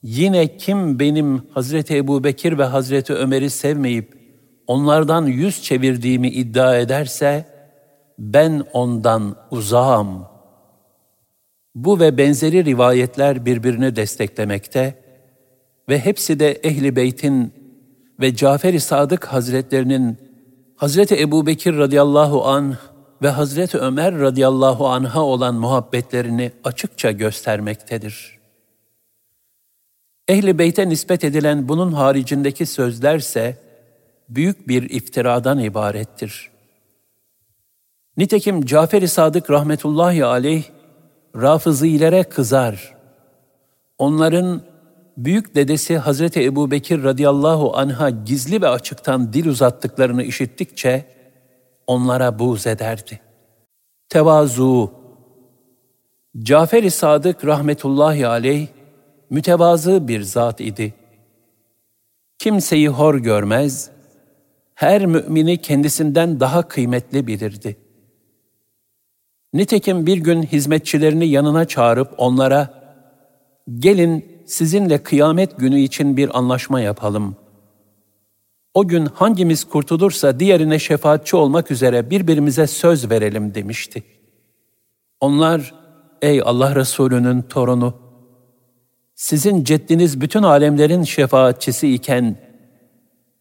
[0.03, 4.19] Yine kim benim Hazreti Ebu Bekir ve Hazreti Ömer'i sevmeyip,
[4.67, 7.45] onlardan yüz çevirdiğimi iddia ederse,
[8.19, 10.25] ben ondan uzağım.
[11.75, 14.95] Bu ve benzeri rivayetler birbirini desteklemekte
[15.89, 17.53] ve hepsi de Ehli Beyt'in
[18.19, 20.17] ve Cafer-i Sadık Hazretlerinin
[20.75, 22.75] Hazreti Ebu Bekir radıyallahu an
[23.21, 28.39] ve Hazreti Ömer radıyallahu anha olan muhabbetlerini açıkça göstermektedir.
[30.27, 33.57] Ehli Beyt'e nispet edilen bunun haricindeki sözlerse
[34.29, 36.49] büyük bir iftiradan ibarettir.
[38.17, 40.63] Nitekim Cafer-i Sadık rahmetullahi aleyh
[41.35, 42.95] Rafızilere kızar.
[43.97, 44.61] Onların
[45.17, 51.05] büyük dedesi Hazreti Ebu Bekir radıyallahu anha gizli ve açıktan dil uzattıklarını işittikçe
[51.89, 53.19] onlara buğz ederdi.
[54.09, 54.91] Tevazu
[56.39, 58.67] Cafer-i Sadık rahmetullahi aleyh
[59.29, 60.93] mütevazı bir zat idi.
[62.39, 63.89] Kimseyi hor görmez,
[64.75, 67.77] her mümini kendisinden daha kıymetli bilirdi.
[69.53, 72.73] Nitekim bir gün hizmetçilerini yanına çağırıp onlara,
[73.79, 77.35] gelin sizinle kıyamet günü için bir anlaşma yapalım.
[78.73, 84.03] O gün hangimiz kurtulursa diğerine şefaatçi olmak üzere birbirimize söz verelim demişti.
[85.19, 85.73] Onlar,
[86.21, 87.93] ey Allah Resulü'nün torunu,
[89.15, 92.37] sizin ceddiniz bütün alemlerin şefaatçisi iken,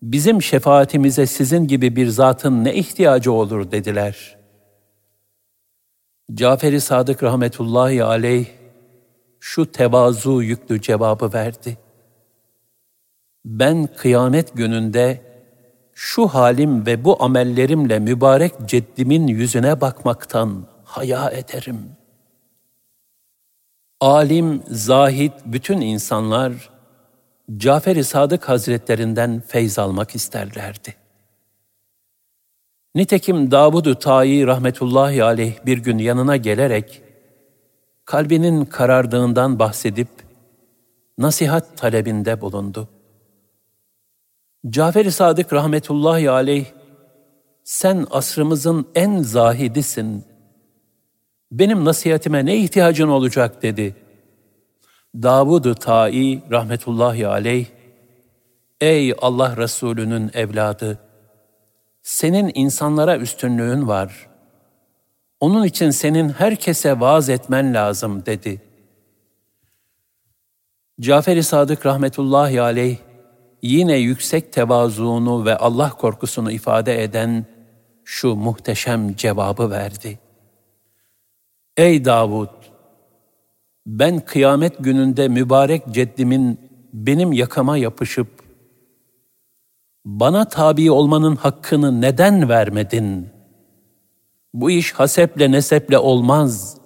[0.02, 4.38] bizim şefaatimize sizin gibi bir zatın ne ihtiyacı olur dediler.
[6.34, 8.46] Cafer-i Sadık rahmetullahi aleyh
[9.40, 11.78] şu tevazu yüklü cevabı verdi.
[13.44, 15.22] Ben kıyamet gününde
[15.94, 21.96] şu halim ve bu amellerimle mübarek ceddimin yüzüne bakmaktan haya ederim.
[24.00, 26.70] Alim, zahid bütün insanlar
[27.56, 30.94] Cafer-i Sadık Hazretlerinden feyz almak isterlerdi.
[32.94, 37.02] Nitekim Davud-u Tayi rahmetullahi aleyh bir gün yanına gelerek
[38.04, 40.08] kalbinin karardığından bahsedip
[41.18, 42.88] nasihat talebinde bulundu.
[44.66, 46.66] Cafer-i Sadık rahmetullahi aleyh,
[47.64, 50.24] sen asrımızın en zahidisin.
[51.52, 53.96] Benim nasihatime ne ihtiyacın olacak dedi.
[55.14, 57.66] Davud-u Ta'i rahmetullahi aleyh,
[58.80, 60.98] Ey Allah Resulü'nün evladı!
[62.02, 64.28] Senin insanlara üstünlüğün var.
[65.40, 68.62] Onun için senin herkese vaaz etmen lazım dedi.
[71.00, 72.96] Cafer-i Sadık rahmetullahi aleyh
[73.62, 77.46] yine yüksek tevazuunu ve Allah korkusunu ifade eden
[78.04, 80.18] şu muhteşem cevabı verdi.
[81.76, 82.48] Ey Davud!
[83.86, 86.60] Ben kıyamet gününde mübarek ceddimin
[86.92, 88.28] benim yakama yapışıp,
[90.04, 93.28] bana tabi olmanın hakkını neden vermedin?
[94.54, 96.78] Bu iş haseple neseple olmaz.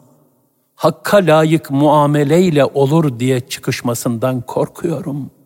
[0.75, 5.42] Hakka layık muameleyle olur diye çıkışmasından korkuyorum.''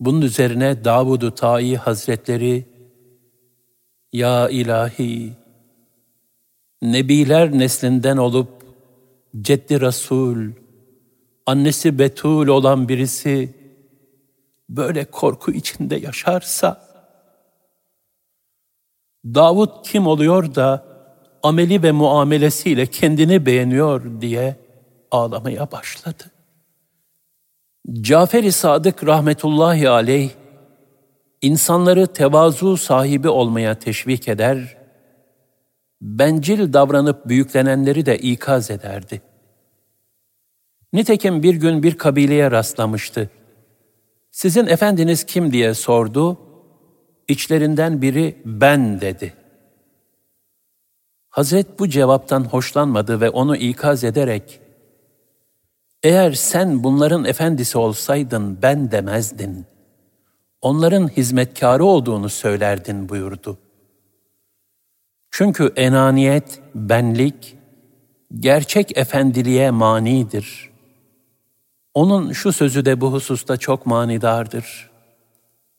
[0.00, 2.64] Bunun üzerine Davud-u Ta'i Hazretleri,
[4.12, 5.32] Ya ilahi,
[6.82, 8.48] Nebiler neslinden olup,
[9.40, 10.52] Ceddi Resul,
[11.46, 13.54] annesi Betul olan birisi,
[14.68, 16.90] böyle korku içinde yaşarsa,
[19.24, 20.84] Davud kim oluyor da
[21.42, 24.56] ameli ve muamelesiyle kendini beğeniyor diye
[25.10, 26.24] ağlamaya başladı.
[27.88, 30.30] Cafer-i Sadık rahmetullahi aleyh,
[31.42, 34.76] insanları tevazu sahibi olmaya teşvik eder,
[36.00, 39.22] bencil davranıp büyüklenenleri de ikaz ederdi.
[40.92, 43.30] Nitekim bir gün bir kabileye rastlamıştı.
[44.30, 46.38] Sizin efendiniz kim diye sordu,
[47.28, 49.34] İçlerinden biri ben dedi.
[51.28, 54.60] Hazret bu cevaptan hoşlanmadı ve onu ikaz ederek,
[56.02, 59.66] eğer sen bunların efendisi olsaydın ben demezdin.
[60.60, 63.58] Onların hizmetkarı olduğunu söylerdin buyurdu.
[65.30, 67.56] Çünkü enaniyet, benlik,
[68.34, 70.70] gerçek efendiliğe manidir.
[71.94, 74.90] Onun şu sözü de bu hususta çok manidardır.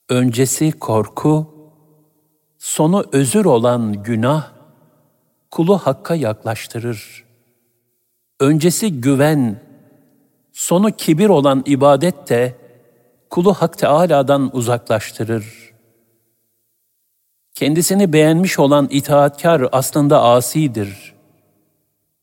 [0.08, 1.54] Öncesi korku,
[2.58, 4.52] sonu özür olan günah,
[5.50, 7.24] kulu hakka yaklaştırır.
[8.40, 9.60] Öncesi güven,
[10.52, 12.56] sonu kibir olan ibadet de
[13.30, 15.72] kulu Hak Teâlâ'dan uzaklaştırır.
[17.54, 21.14] Kendisini beğenmiş olan itaatkar aslında asidir.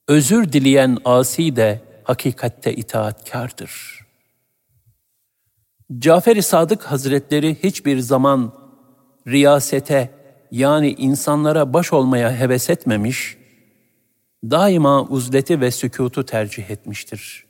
[0.07, 3.99] Özür dileyen asi de hakikatte itaatkardır.
[5.99, 8.53] Cafer-i Sadık Hazretleri hiçbir zaman
[9.27, 10.09] riyasete
[10.51, 13.37] yani insanlara baş olmaya heves etmemiş,
[14.43, 17.48] daima uzleti ve sükutu tercih etmiştir.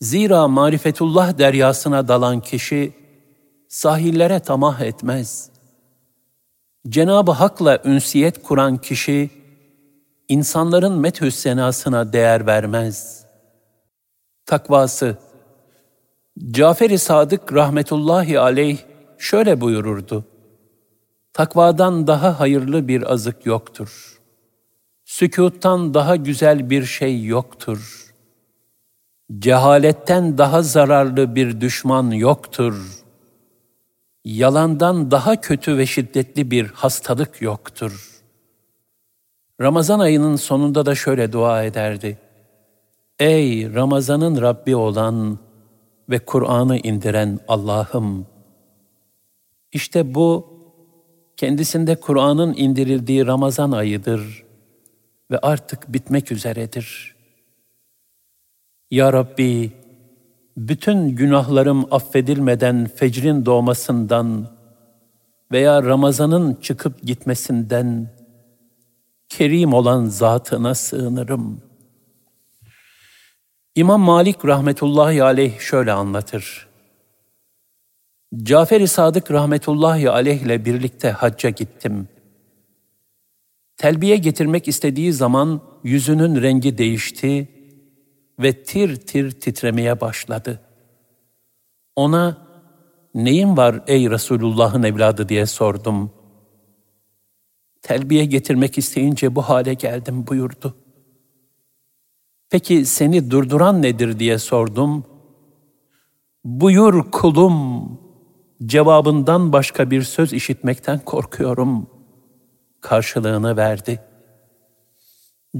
[0.00, 2.92] Zira marifetullah deryasına dalan kişi
[3.68, 5.50] sahillere tamah etmez.
[6.88, 9.30] Cenab-ı Hak'la ünsiyet kuran kişi
[10.28, 13.26] insanların methü senasına değer vermez.
[14.46, 15.18] Takvası
[16.50, 18.78] Cafer-i Sadık rahmetullahi aleyh
[19.18, 20.24] şöyle buyururdu.
[21.32, 24.20] Takvadan daha hayırlı bir azık yoktur.
[25.04, 28.05] Sükuttan daha güzel bir şey yoktur.
[29.34, 33.04] Cehaletten daha zararlı bir düşman yoktur.
[34.24, 38.22] Yalandan daha kötü ve şiddetli bir hastalık yoktur.
[39.60, 42.18] Ramazan ayının sonunda da şöyle dua ederdi.
[43.18, 45.38] Ey Ramazan'ın Rabbi olan
[46.10, 48.26] ve Kur'an'ı indiren Allah'ım!
[49.72, 50.46] İşte bu
[51.36, 54.44] kendisinde Kur'an'ın indirildiği Ramazan ayıdır
[55.30, 57.15] ve artık bitmek üzeredir.
[58.90, 59.72] Ya Rabbi,
[60.56, 64.56] bütün günahlarım affedilmeden fecrin doğmasından
[65.52, 68.10] veya Ramazan'ın çıkıp gitmesinden
[69.28, 71.62] kerim olan zatına sığınırım.
[73.74, 76.68] İmam Malik rahmetullahi aleyh şöyle anlatır.
[78.42, 82.08] Cafer-i Sadık rahmetullahi aleyh ile birlikte hacca gittim.
[83.76, 87.55] Telbiye getirmek istediği zaman yüzünün rengi değişti
[88.38, 90.60] ve tir tir titremeye başladı.
[91.96, 92.46] Ona
[93.14, 96.10] neyin var ey Resulullah'ın evladı diye sordum.
[97.82, 100.74] Telbiye getirmek isteyince bu hale geldim buyurdu.
[102.50, 105.04] Peki seni durduran nedir diye sordum.
[106.44, 107.88] Buyur kulum
[108.66, 111.86] cevabından başka bir söz işitmekten korkuyorum
[112.80, 114.00] karşılığını verdi.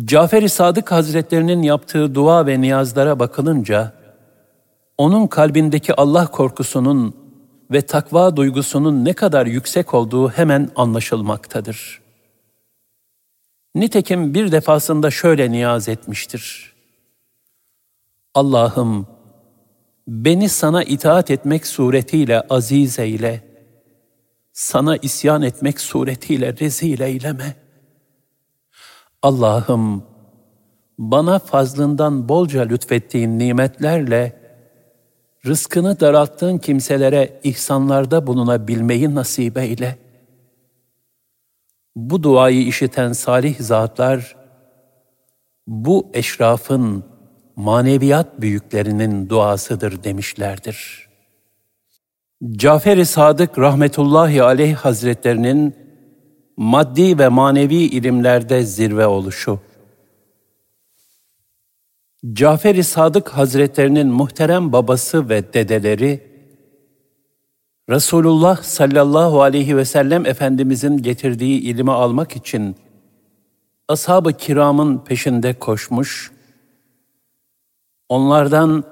[0.05, 3.93] Cafer-i Sadık Hazretlerinin yaptığı dua ve niyazlara bakılınca,
[4.99, 7.17] onun kalbindeki Allah korkusunun
[7.71, 12.01] ve takva duygusunun ne kadar yüksek olduğu hemen anlaşılmaktadır.
[13.75, 16.73] Nitekim bir defasında şöyle niyaz etmiştir.
[18.35, 19.07] Allah'ım,
[20.09, 23.45] beni sana itaat etmek suretiyle aziz eyle,
[24.53, 27.66] sana isyan etmek suretiyle rezil eyleme.
[29.27, 30.03] Allah'ım,
[30.99, 34.37] bana fazlından bolca lütfettiğin nimetlerle,
[35.47, 39.99] rızkını daralttığın kimselere ihsanlarda bulunabilmeyi nasip eyle.
[41.97, 44.37] Bu duayı işiten salih zatlar,
[45.67, 47.05] bu eşrafın,
[47.57, 51.09] maneviyat büyüklerinin duasıdır demişlerdir.
[52.53, 55.86] Cafer-i Sadık rahmetullahi aleyh hazretlerinin
[56.57, 59.61] maddi ve manevi ilimlerde zirve oluşu.
[62.33, 66.37] Cafer-i Sadık hazretlerinin muhterem babası ve dedeleri
[67.91, 72.77] Resulullah sallallahu aleyhi ve sellem Efendimizin getirdiği ilimi almak için
[73.89, 76.33] ashab-ı kiramın peşinde koşmuş,
[78.09, 78.85] Onlardan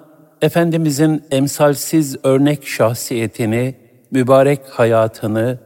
[0.42, 3.74] Efendimizin emsalsiz örnek şahsiyetini,
[4.10, 5.58] mübarek hayatını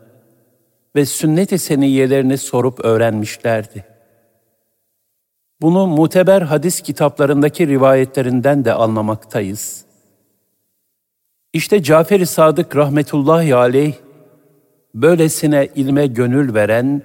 [0.96, 3.84] ve sünnet-i seniyelerini sorup öğrenmişlerdi.
[5.60, 9.84] Bunu muteber hadis kitaplarındaki rivayetlerinden de anlamaktayız.
[11.52, 13.94] İşte Cafer-i Sadık rahmetullahi aleyh,
[14.94, 17.02] böylesine ilme gönül veren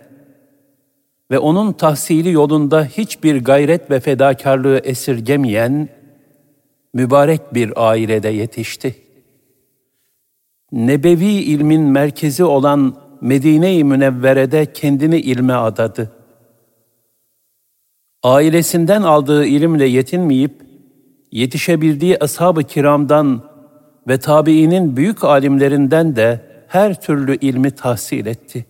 [1.31, 5.89] ve onun tahsili yolunda hiçbir gayret ve fedakarlığı esirgemeyen,
[6.93, 8.95] mübarek bir ailede yetişti.
[10.71, 16.11] Nebevi ilmin merkezi olan Medine-i Münevvere'de kendini ilme adadı.
[18.23, 20.61] Ailesinden aldığı ilimle yetinmeyip,
[21.31, 23.43] yetişebildiği ashab-ı kiramdan
[24.07, 28.65] ve tabiinin büyük alimlerinden de her türlü ilmi tahsil etti.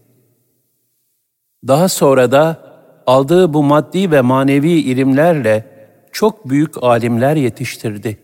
[1.67, 2.73] Daha sonra da
[3.05, 5.65] aldığı bu maddi ve manevi ilimlerle
[6.11, 8.17] çok büyük alimler yetiştirdi.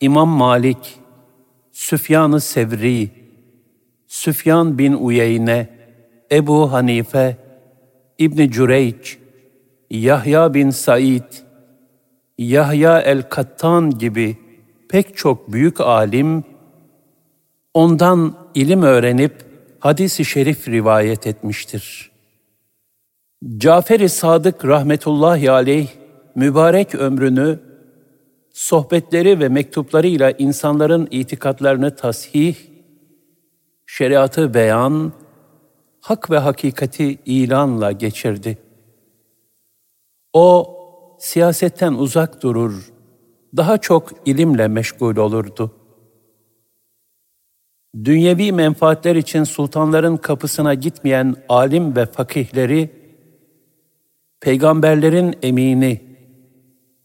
[0.00, 0.98] İmam Malik,
[1.72, 3.10] Süfyan-ı Sevri,
[4.06, 5.68] Süfyan bin Uyeyne,
[6.32, 7.36] Ebu Hanife,
[8.18, 9.18] İbni Cüreyç,
[9.90, 11.32] Yahya bin Said,
[12.38, 14.36] Yahya el-Kattan gibi
[14.88, 16.44] pek çok büyük alim,
[17.74, 19.32] ondan ilim öğrenip
[19.80, 22.10] hadis-i şerif rivayet etmiştir.
[23.56, 25.88] Cafer-i Sadık rahmetullahi aleyh
[26.34, 27.60] mübarek ömrünü
[28.52, 32.56] sohbetleri ve mektuplarıyla insanların itikatlarını tasih,
[33.86, 35.12] şeriatı beyan,
[36.00, 38.58] hak ve hakikati ilanla geçirdi.
[40.32, 40.76] O
[41.18, 42.92] siyasetten uzak durur,
[43.56, 45.74] daha çok ilimle meşgul olurdu.
[48.04, 52.90] Dünyevi menfaatler için sultanların kapısına gitmeyen alim ve fakihleri,
[54.40, 56.00] peygamberlerin emini,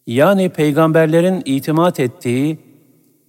[0.08, 2.70] yani peygamberlerin itimat ettiği,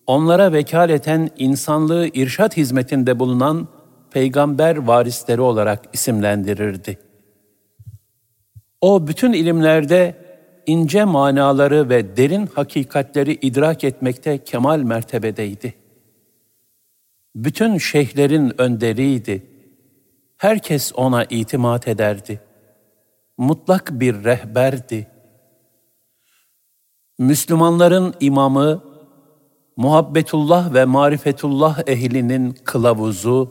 [0.07, 3.69] onlara vekaleten insanlığı irşat hizmetinde bulunan
[4.11, 6.99] peygamber varisleri olarak isimlendirirdi.
[8.81, 10.17] O bütün ilimlerde
[10.67, 15.75] ince manaları ve derin hakikatleri idrak etmekte kemal mertebedeydi.
[17.35, 19.47] Bütün şeyhlerin önderiydi.
[20.37, 22.41] Herkes ona itimat ederdi.
[23.39, 25.07] Mutlak bir rehberdi.
[27.19, 28.92] Müslümanların imamı,
[29.77, 33.51] muhabbetullah ve marifetullah ehlinin kılavuzu,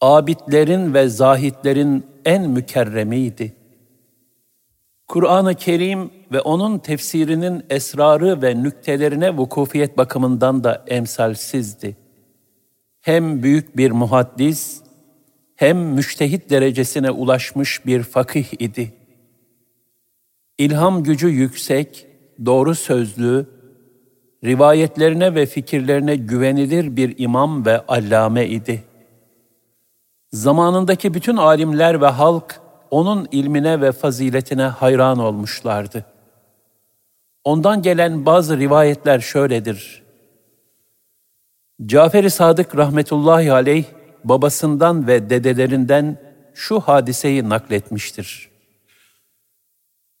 [0.00, 3.52] abidlerin ve zahitlerin en mükerremiydi.
[5.08, 11.96] Kur'an-ı Kerim ve onun tefsirinin esrarı ve nüktelerine vukufiyet bakımından da emsalsizdi.
[13.00, 14.82] Hem büyük bir muhaddis,
[15.56, 18.92] hem müştehit derecesine ulaşmış bir fakih idi.
[20.58, 22.06] İlham gücü yüksek,
[22.44, 23.46] doğru sözlü,
[24.44, 28.82] rivayetlerine ve fikirlerine güvenilir bir imam ve allame idi.
[30.32, 36.04] Zamanındaki bütün alimler ve halk onun ilmine ve faziletine hayran olmuşlardı.
[37.44, 40.02] Ondan gelen bazı rivayetler şöyledir.
[41.86, 43.84] Cafer-i Sadık rahmetullahi aleyh
[44.24, 46.18] babasından ve dedelerinden
[46.54, 48.48] şu hadiseyi nakletmiştir.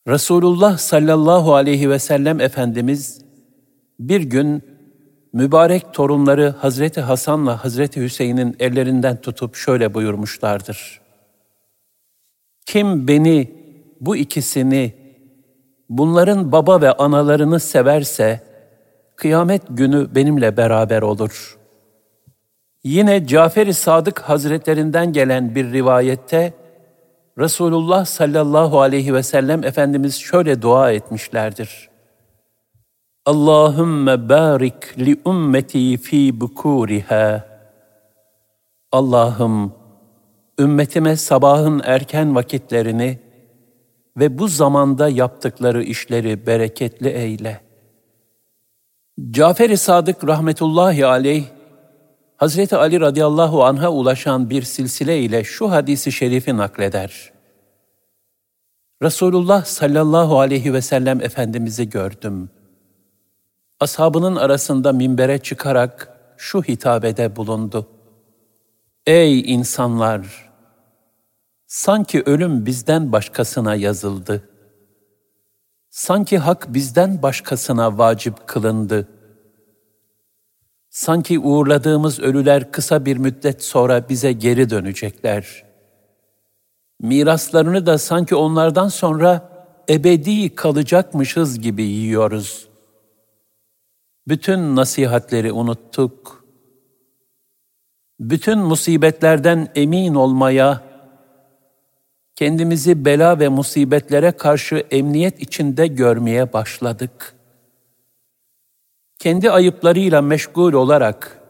[0.08, 3.22] Resulullah sallallahu aleyhi ve sellem Efendimiz
[4.08, 4.62] bir gün
[5.32, 11.00] mübarek torunları Hazreti Hasan'la Hazreti Hüseyin'in ellerinden tutup şöyle buyurmuşlardır.
[12.66, 13.52] Kim beni,
[14.00, 14.94] bu ikisini,
[15.88, 18.40] bunların baba ve analarını severse,
[19.16, 21.58] kıyamet günü benimle beraber olur.
[22.84, 26.52] Yine Cafer-i Sadık Hazretlerinden gelen bir rivayette,
[27.38, 31.91] Resulullah sallallahu aleyhi ve sellem Efendimiz şöyle dua etmişlerdir.
[33.26, 37.44] Allahümme barik li ümmeti fi bukuriha.
[38.92, 39.74] Allah'ım
[40.58, 43.18] ümmetime sabahın erken vakitlerini
[44.16, 47.60] ve bu zamanda yaptıkları işleri bereketli eyle.
[49.30, 51.44] Cafer-i Sadık rahmetullahi aleyh,
[52.36, 57.32] Hazreti Ali radıyallahu anh'a ulaşan bir silsile ile şu hadisi şerifi nakleder.
[59.02, 62.50] Resulullah sallallahu aleyhi ve sellem Efendimiz'i gördüm.
[63.82, 67.86] Ashabının arasında minbere çıkarak şu hitabede bulundu.
[69.06, 70.50] Ey insanlar!
[71.66, 74.48] Sanki ölüm bizden başkasına yazıldı.
[75.90, 79.08] Sanki hak bizden başkasına vacip kılındı.
[80.90, 85.64] Sanki uğurladığımız ölüler kısa bir müddet sonra bize geri dönecekler.
[87.00, 89.48] Miraslarını da sanki onlardan sonra
[89.88, 92.71] ebedi kalacakmışız gibi yiyoruz.
[94.28, 96.44] Bütün nasihatleri unuttuk.
[98.20, 100.82] Bütün musibetlerden emin olmaya,
[102.34, 107.34] kendimizi bela ve musibetlere karşı emniyet içinde görmeye başladık.
[109.18, 111.40] Kendi ayıplarıyla meşgul olarak,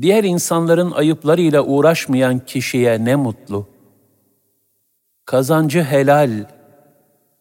[0.00, 3.66] diğer insanların ayıplarıyla uğraşmayan kişiye ne mutlu.
[5.24, 6.44] Kazancı helal,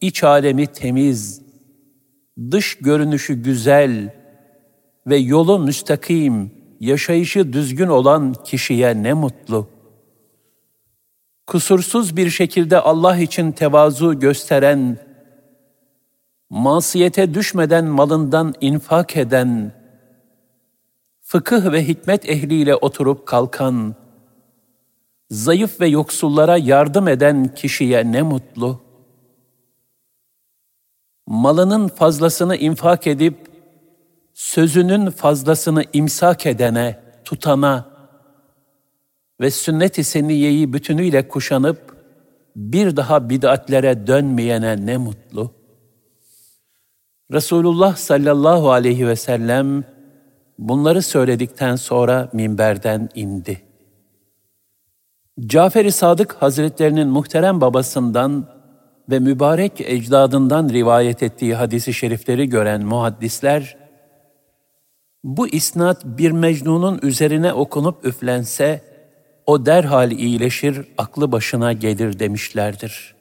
[0.01, 1.46] iç alemi temiz,
[2.51, 4.13] dış görünüşü güzel
[5.07, 9.77] ve yolu müstakim, yaşayışı düzgün olan kişiye ne mutlu.''
[11.47, 14.97] kusursuz bir şekilde Allah için tevazu gösteren,
[16.49, 19.71] masiyete düşmeden malından infak eden,
[21.21, 23.95] fıkıh ve hikmet ehliyle oturup kalkan,
[25.29, 28.86] zayıf ve yoksullara yardım eden kişiye ne mutlu.
[31.27, 33.35] Malının fazlasını infak edip,
[34.33, 37.97] sözünün fazlasını imsak edene, tutana,
[39.41, 41.97] ve sünnet-i seniyeyi bütünüyle kuşanıp
[42.55, 45.51] bir daha bid'atlere dönmeyene ne mutlu.
[47.31, 49.83] Resulullah sallallahu aleyhi ve sellem
[50.59, 53.61] bunları söyledikten sonra minberden indi.
[55.45, 58.56] Cafer-i Sadık Hazretlerinin muhterem babasından
[59.09, 63.77] ve mübarek ecdadından rivayet ettiği hadisi şerifleri gören muhaddisler,
[65.23, 68.81] bu isnat bir mecnunun üzerine okunup üflense,
[69.45, 73.15] o der derhal iyileşir, aklı başına gelir demişlerdir.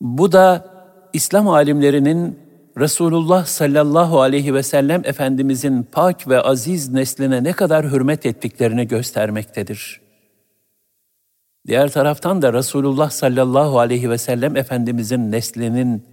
[0.00, 0.72] Bu da
[1.12, 2.38] İslam alimlerinin
[2.78, 10.01] Resulullah sallallahu aleyhi ve sellem Efendimizin pak ve aziz nesline ne kadar hürmet ettiklerini göstermektedir.
[11.66, 16.06] Diğer taraftan da Resulullah sallallahu aleyhi ve sellem Efendimizin neslinin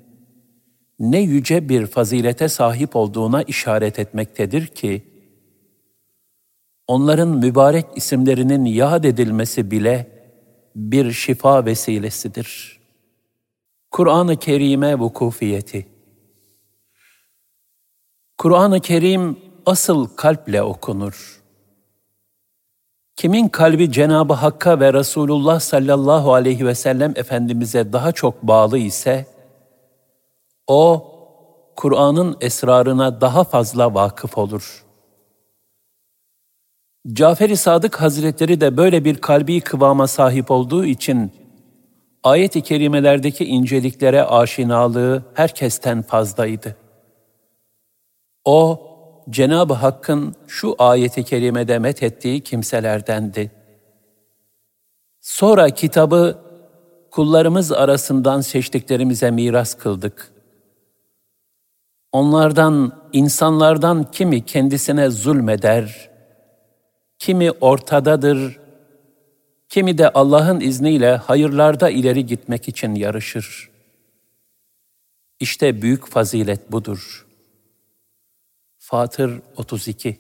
[0.99, 5.03] ne yüce bir fazilete sahip olduğuna işaret etmektedir ki,
[6.87, 10.07] onların mübarek isimlerinin yad edilmesi bile
[10.75, 12.79] bir şifa vesilesidir.
[13.91, 15.85] Kur'an-ı Kerim'e vukufiyeti
[18.37, 21.38] Kur'an-ı Kerim asıl kalple okunur.
[23.19, 29.25] Kimin kalbi Cenab-ı Hakk'a ve Resulullah sallallahu aleyhi ve sellem Efendimiz'e daha çok bağlı ise,
[30.67, 31.05] o,
[31.75, 34.85] Kur'an'ın esrarına daha fazla vakıf olur.
[37.13, 41.31] Cafer-i Sadık Hazretleri de böyle bir kalbi kıvama sahip olduğu için,
[42.23, 46.75] ayet-i kerimelerdeki inceliklere aşinalığı herkesten fazlaydı.
[48.45, 48.88] O,
[49.29, 53.51] Cenab-ı Hakk'ın şu ayeti kerimede met ettiği kimselerdendi.
[55.21, 56.37] Sonra kitabı
[57.11, 60.31] kullarımız arasından seçtiklerimize miras kıldık.
[62.11, 66.09] Onlardan, insanlardan kimi kendisine zulmeder,
[67.19, 68.59] kimi ortadadır,
[69.69, 73.69] kimi de Allah'ın izniyle hayırlarda ileri gitmek için yarışır.
[75.39, 77.28] İşte büyük fazilet budur.''
[78.89, 80.19] Fatır 32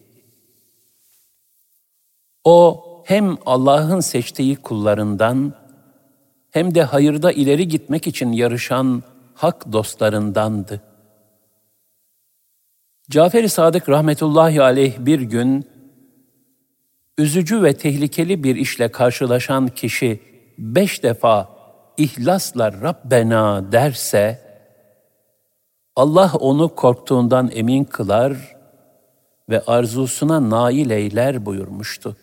[2.43, 5.53] O hem Allah'ın seçtiği kullarından
[6.51, 9.03] hem de hayırda ileri gitmek için yarışan
[9.33, 10.81] hak dostlarındandı.
[13.09, 15.69] Cafer-i Sadık rahmetullahi aleyh bir gün
[17.17, 20.19] üzücü ve tehlikeli bir işle karşılaşan kişi
[20.57, 21.49] beş defa
[21.97, 24.41] ihlasla Rabbena derse,
[25.95, 28.58] Allah onu korktuğundan emin kılar
[29.49, 32.15] ve arzusuna nail eyler buyurmuştu.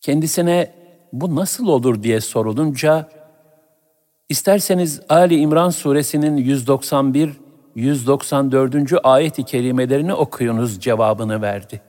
[0.00, 0.74] Kendisine
[1.12, 3.08] bu nasıl olur diye sorulunca,
[4.28, 7.30] isterseniz Ali İmran suresinin 191
[7.74, 8.74] 194.
[9.02, 11.82] ayet-i kerimelerini okuyunuz cevabını verdi.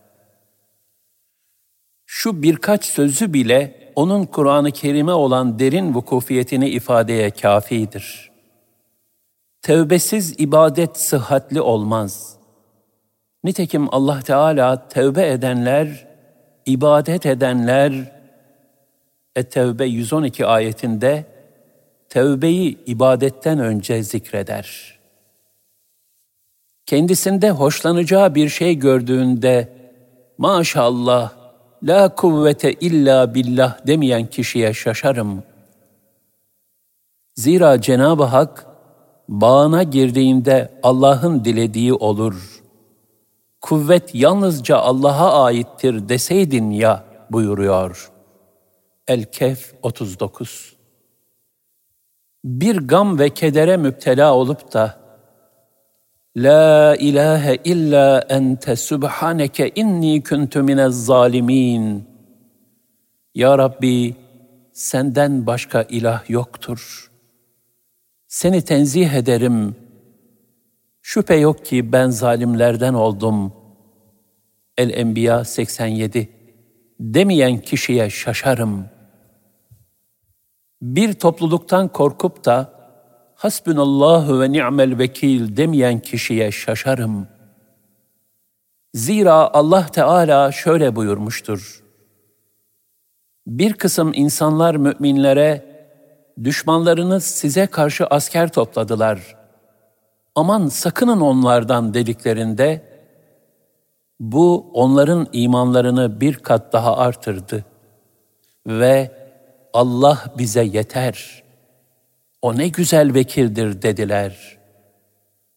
[2.05, 8.31] Şu birkaç sözü bile onun Kur'an-ı Kerim'e olan derin vukufiyetini ifadeye kafidir.
[9.61, 12.32] Tevbesiz ibadet sıhhatli olmaz.''
[13.43, 16.07] Nitekim Allah Teala tevbe edenler,
[16.65, 18.11] ibadet edenler,
[19.35, 21.25] Et-Tevbe 112 ayetinde
[22.09, 24.99] tevbeyi ibadetten önce zikreder.
[26.85, 29.69] Kendisinde hoşlanacağı bir şey gördüğünde
[30.37, 31.31] maşallah
[31.83, 35.43] la kuvvete illa billah demeyen kişiye şaşarım.
[37.35, 38.65] Zira Cenab-ı Hak
[39.29, 42.62] bağına girdiğinde Allah'ın dilediği olur.''
[43.63, 48.11] Kuvvet yalnızca Allah'a aittir deseydin ya buyuruyor.
[49.07, 50.75] El-Kehf 39
[52.43, 55.03] Bir gam ve kedere müptela olup da
[56.37, 62.07] La ilahe illa ente subhaneke inni kuntu minez zalimin.
[63.35, 64.15] Ya Rabbi
[64.73, 67.11] senden başka ilah yoktur.
[68.27, 69.82] Seni tenzih ederim.''
[71.05, 73.53] Şüphe yok ki ben zalimlerden oldum.
[74.77, 76.29] El-Enbiya 87
[76.99, 78.85] Demeyen kişiye şaşarım.
[80.81, 82.73] Bir topluluktan korkup da
[83.35, 87.27] Hasbunallahu ve ni'mel vekil demeyen kişiye şaşarım.
[88.93, 91.83] Zira Allah Teala şöyle buyurmuştur.
[93.47, 95.65] Bir kısım insanlar müminlere,
[96.43, 99.42] düşmanlarınız size karşı asker topladılar.''
[100.35, 102.93] Aman sakının onlardan dediklerinde
[104.19, 107.65] bu onların imanlarını bir kat daha artırdı
[108.67, 109.11] ve
[109.73, 111.43] Allah bize yeter.
[112.41, 114.57] O ne güzel vekildir dediler.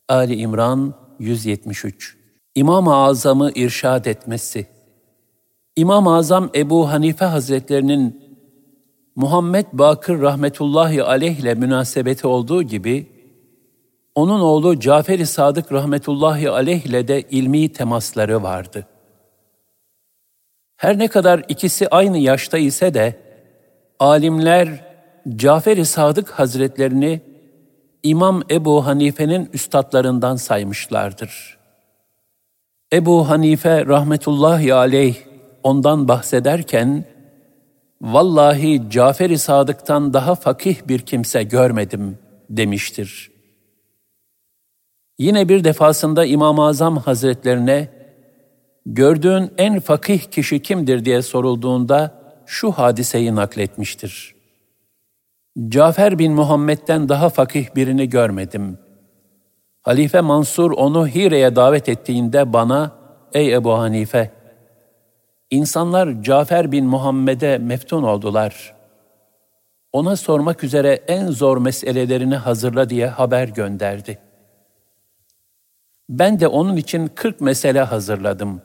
[0.09, 2.17] Ali İmran 173
[2.55, 4.67] İmam-ı Azam'ı irşad etmesi
[5.77, 8.27] İmam-ı Azam Ebu Hanife Hazretlerinin
[9.17, 13.16] Muhammed Bakır rahmetullahi aleyh ile münasebeti olduğu gibi
[14.17, 18.87] onun oğlu Cafer-i Sadık rahmetullahi aleyh ile de ilmi temasları vardı.
[20.77, 23.21] Her ne kadar ikisi aynı yaşta ise de
[23.99, 24.69] alimler
[25.37, 27.21] Cafer-i Sadık Hazretlerini
[28.03, 31.59] İmam Ebu Hanife'nin üstadlarından saymışlardır.
[32.93, 35.17] Ebu Hanife rahmetullahi aleyh
[35.63, 37.05] ondan bahsederken
[38.03, 42.19] Vallahi Cafer-i Sadık'tan daha fakih bir kimse görmedim
[42.51, 43.36] demiştir.
[45.19, 47.89] Yine bir defasında İmam-ı Azam Hazretlerine
[48.87, 52.15] gördüğün en fakih kişi kimdir diye sorulduğunda
[52.47, 54.35] şu hadiseyi nakletmiştir.
[55.69, 58.79] Cafer bin Muhammed'den daha fakih birini görmedim.
[59.83, 62.93] Halife Mansur onu Hire'ye davet ettiğinde bana,
[63.33, 64.31] ey Ebu Hanife,
[65.51, 68.75] insanlar Cafer bin Muhammed'e meftun oldular.
[69.93, 74.26] Ona sormak üzere en zor meselelerini hazırla diye haber gönderdi.
[76.09, 78.63] Ben de onun için kırk mesele hazırladım.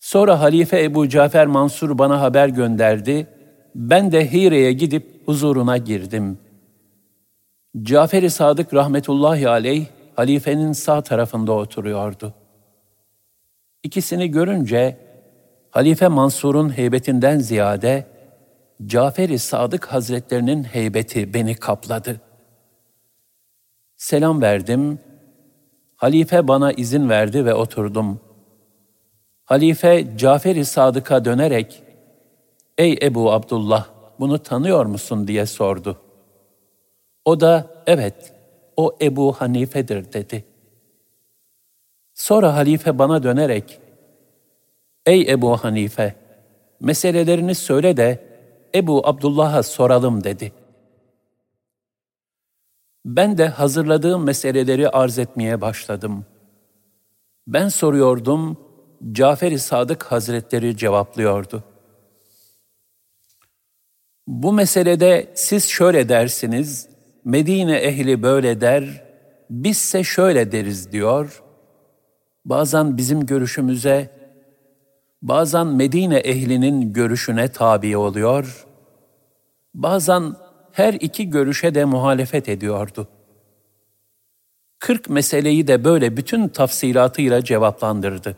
[0.00, 3.26] Sonra Halife Ebu Cafer Mansur bana haber gönderdi.
[3.74, 6.38] Ben de Hire'ye gidip huzuruna girdim.
[7.82, 9.86] Cafer-i Sadık rahmetullahi aleyh
[10.16, 12.34] halifenin sağ tarafında oturuyordu.
[13.82, 14.96] İkisini görünce
[15.70, 18.06] Halife Mansur'un heybetinden ziyade
[18.86, 22.20] Cafer-i Sadık Hazretlerinin heybeti beni kapladı.
[23.96, 24.98] Selam verdim.
[26.00, 28.20] Halife bana izin verdi ve oturdum.''
[29.44, 31.82] Halife Cafer-i Sadık'a dönerek,
[32.78, 33.86] ''Ey Ebu Abdullah,
[34.20, 35.96] bunu tanıyor musun?'' diye sordu.
[37.24, 38.34] O da, ''Evet,
[38.76, 40.44] o Ebu Hanife'dir.'' dedi.
[42.14, 43.80] Sonra halife bana dönerek,
[45.06, 46.14] ''Ey Ebu Hanife,
[46.80, 48.18] meselelerini söyle de
[48.74, 50.52] Ebu Abdullah'a soralım.'' dedi.
[53.04, 56.24] Ben de hazırladığım meseleleri arz etmeye başladım.
[57.46, 58.56] Ben soruyordum,
[59.12, 61.64] Cafer-i Sadık Hazretleri cevaplıyordu.
[64.26, 66.88] Bu meselede siz şöyle dersiniz,
[67.24, 69.04] Medine ehli böyle der,
[69.50, 71.42] bizse şöyle deriz diyor.
[72.44, 74.10] Bazen bizim görüşümüze,
[75.22, 78.66] bazen Medine ehlinin görüşüne tabi oluyor,
[79.74, 80.34] bazen
[80.80, 83.08] her iki görüşe de muhalefet ediyordu.
[84.78, 88.36] Kırk meseleyi de böyle bütün tafsilatıyla cevaplandırdı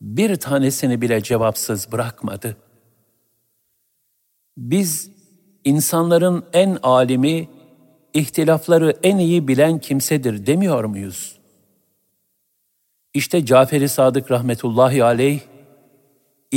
[0.00, 2.56] bir tanesini bile cevapsız bırakmadı.
[4.56, 5.10] Biz
[5.64, 7.48] insanların en alimi,
[8.14, 11.38] ihtilafları en iyi bilen kimsedir demiyor muyuz?
[13.14, 15.40] İşte Cafer-i Sadık rahmetullahi aleyh,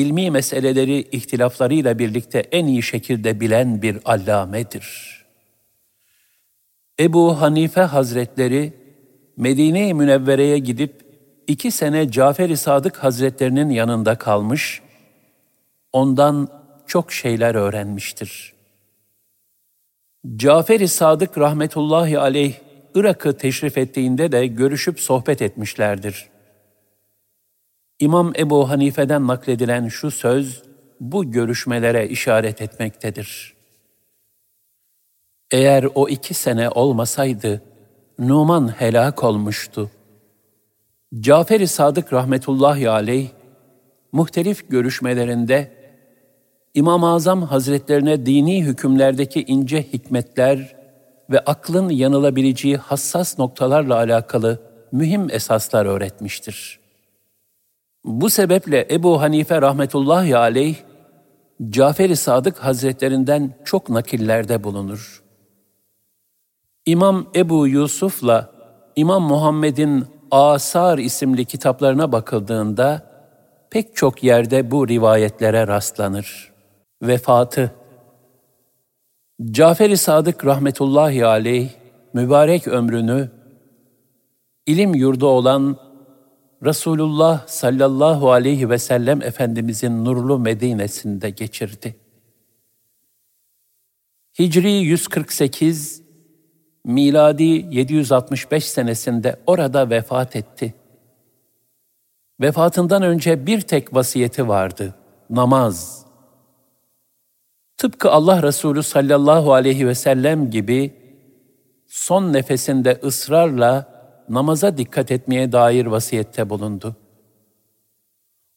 [0.02, 5.20] ilmi meseleleri ihtilaflarıyla birlikte en iyi şekilde bilen bir allamedir.
[7.00, 8.74] Ebu Hanife Hazretleri
[9.38, 11.06] Medine-i Münevvere'ye gidip
[11.48, 14.82] iki sene Cafer-i Sadık Hazretlerinin yanında kalmış,
[15.92, 16.48] ondan
[16.88, 18.54] çok şeyler öğrenmiştir.
[20.36, 22.54] Cafer-i Sadık rahmetullahi aleyh
[22.96, 26.30] Irak'ı teşrif ettiğinde de görüşüp sohbet etmişlerdir.
[28.00, 30.64] İmam Ebu Hanife'den nakledilen şu söz
[31.00, 33.54] bu görüşmelere işaret etmektedir.
[35.52, 37.62] Eğer o iki sene olmasaydı,
[38.20, 39.90] Numan helak olmuştu.
[41.20, 43.30] Cafer-i Sadık rahmetullahi aleyh,
[44.12, 45.72] muhtelif görüşmelerinde
[46.74, 50.76] İmam-ı Azam Hazretlerine dini hükümlerdeki ince hikmetler
[51.30, 56.79] ve aklın yanılabileceği hassas noktalarla alakalı mühim esaslar öğretmiştir.
[58.04, 60.76] Bu sebeple Ebu Hanife rahmetullahi aleyh,
[61.70, 65.24] Cafer-i Sadık Hazretlerinden çok nakillerde bulunur.
[66.86, 68.52] İmam Ebu Yusuf'la
[68.96, 73.10] İmam Muhammed'in Asar isimli kitaplarına bakıldığında
[73.70, 76.52] pek çok yerde bu rivayetlere rastlanır.
[77.02, 77.72] Vefatı
[79.52, 81.70] Cafer-i Sadık rahmetullahi aleyh
[82.14, 83.32] mübarek ömrünü
[84.66, 85.78] ilim yurdu olan
[86.66, 91.96] Resulullah sallallahu aleyhi ve sellem Efendimizin nurlu Medine'sinde geçirdi.
[94.40, 96.02] Hicri 148
[96.86, 100.74] miladi 765 senesinde orada vefat etti.
[102.42, 104.96] Vefatından önce bir tek vasiyeti vardı,
[105.30, 106.06] namaz.
[107.78, 110.94] Tıpkı Allah Resulü sallallahu aleyhi ve sellem gibi
[111.88, 113.99] son nefesinde ısrarla
[114.30, 116.96] namaza dikkat etmeye dair vasiyette bulundu.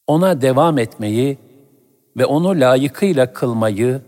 [0.07, 1.37] Ona devam etmeyi
[2.17, 4.01] ve onu layıkıyla kılmayı,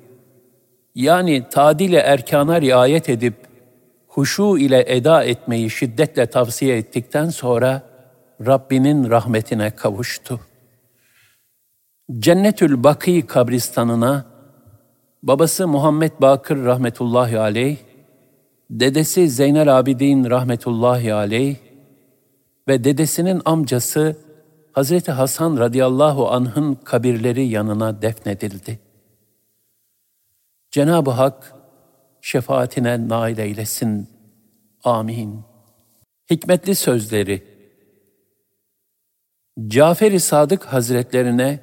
[0.96, 3.36] yani tadile erkana riayet edip
[4.08, 7.82] huşu ile eda etmeyi şiddetle tavsiye ettikten sonra
[8.46, 10.40] Rabbinin rahmetine kavuştu.
[12.20, 14.26] Cennetül Baki kabristanına
[15.24, 17.78] babası Muhammed Bakır rahmetullahi aleyh,
[18.70, 21.56] dedesi Zeynel Abidin rahmetullahi aleyh
[22.68, 24.16] ve dedesinin amcası
[24.72, 28.80] Hazreti Hasan radıyallahu anh'ın kabirleri yanına defnedildi.
[30.72, 31.56] Cenab-ı Hak
[32.22, 34.10] şefaatine nail eylesin.
[34.84, 35.42] Amin.
[36.30, 37.44] Hikmetli sözleri
[39.68, 41.60] Cafer-i Sadık Hazretlerine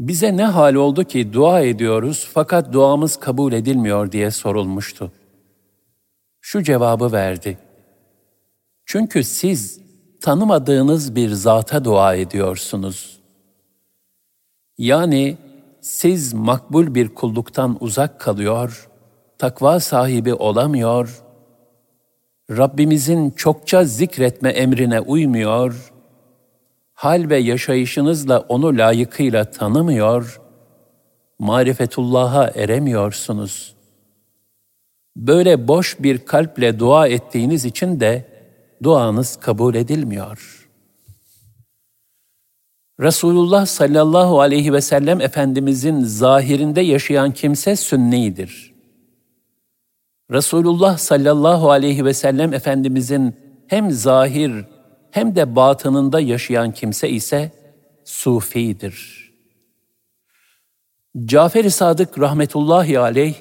[0.00, 5.12] bize ne hal oldu ki dua ediyoruz fakat duamız kabul edilmiyor diye sorulmuştu.
[6.46, 7.58] Şu cevabı verdi.
[8.84, 9.80] Çünkü siz
[10.20, 13.20] tanımadığınız bir zata dua ediyorsunuz.
[14.78, 15.36] Yani
[15.80, 18.88] siz makbul bir kulluktan uzak kalıyor,
[19.38, 21.22] takva sahibi olamıyor,
[22.50, 25.92] Rabbimizin çokça zikretme emrine uymuyor,
[26.94, 30.40] hal ve yaşayışınızla onu layıkıyla tanımıyor,
[31.38, 33.75] marifetullah'a eremiyorsunuz.
[35.16, 38.24] Böyle boş bir kalple dua ettiğiniz için de
[38.82, 40.68] duanız kabul edilmiyor.
[43.00, 48.74] Resulullah sallallahu aleyhi ve sellem Efendimizin zahirinde yaşayan kimse sünnidir.
[50.30, 53.36] Resulullah sallallahu aleyhi ve sellem Efendimizin
[53.66, 54.64] hem zahir
[55.10, 57.52] hem de batınında yaşayan kimse ise
[58.04, 59.26] sufidir.
[61.24, 63.34] Cafer-i Sadık rahmetullahi aleyh,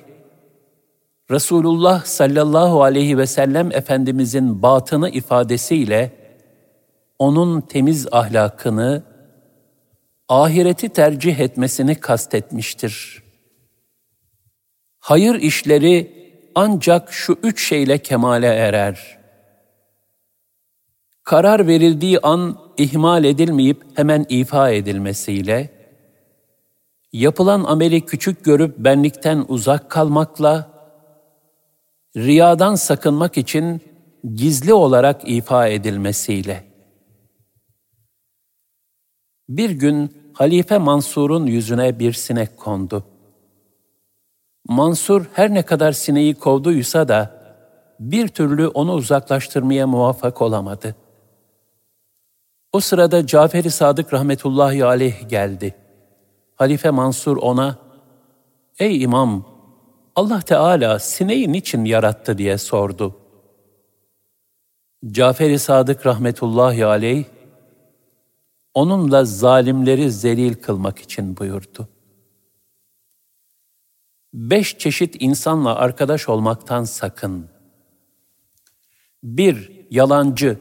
[1.32, 6.12] Resulullah sallallahu aleyhi ve sellem Efendimizin batını ifadesiyle
[7.20, 9.04] onun temiz ahlakını,
[10.30, 13.24] ahireti tercih etmesini kastetmiştir.
[15.00, 16.16] Hayır işleri
[16.56, 19.18] ancak şu üç şeyle kemale erer.
[21.24, 25.70] Karar verildiği an ihmal edilmeyip hemen ifa edilmesiyle,
[27.14, 30.75] yapılan ameli küçük görüp benlikten uzak kalmakla,
[32.16, 33.82] riyadan sakınmak için
[34.36, 36.64] gizli olarak ifa edilmesiyle.
[39.50, 43.04] Bir gün Halife Mansur'un yüzüne bir sinek kondu.
[44.68, 47.46] Mansur her ne kadar sineği kovduysa da
[48.00, 50.96] bir türlü onu uzaklaştırmaya muvaffak olamadı.
[52.74, 55.76] O sırada Cafer-i Sadık rahmetullahi aleyh geldi.
[56.56, 57.78] Halife Mansur ona,
[58.80, 59.46] ''Ey imam,
[60.16, 63.16] Allah Teala sineği niçin yarattı?'' diye sordu.
[65.12, 67.26] Cafer-i Sadık rahmetullahi aleyh,
[68.74, 71.88] onunla zalimleri zelil kılmak için buyurdu.
[74.34, 77.48] Beş çeşit insanla arkadaş olmaktan sakın.
[79.24, 80.60] Bir, yalancı.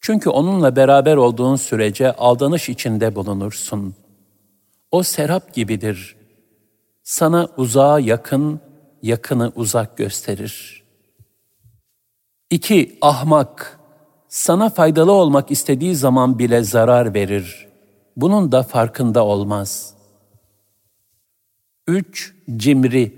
[0.00, 3.94] Çünkü onunla beraber olduğun sürece aldanış içinde bulunursun.
[4.90, 6.19] O serap gibidir.
[7.10, 8.60] Sana uzağa yakın,
[9.02, 10.84] yakını uzak gösterir.
[12.50, 13.80] İki, ahmak.
[14.28, 17.68] Sana faydalı olmak istediği zaman bile zarar verir.
[18.16, 19.94] Bunun da farkında olmaz.''
[21.86, 23.14] Üç, cimri.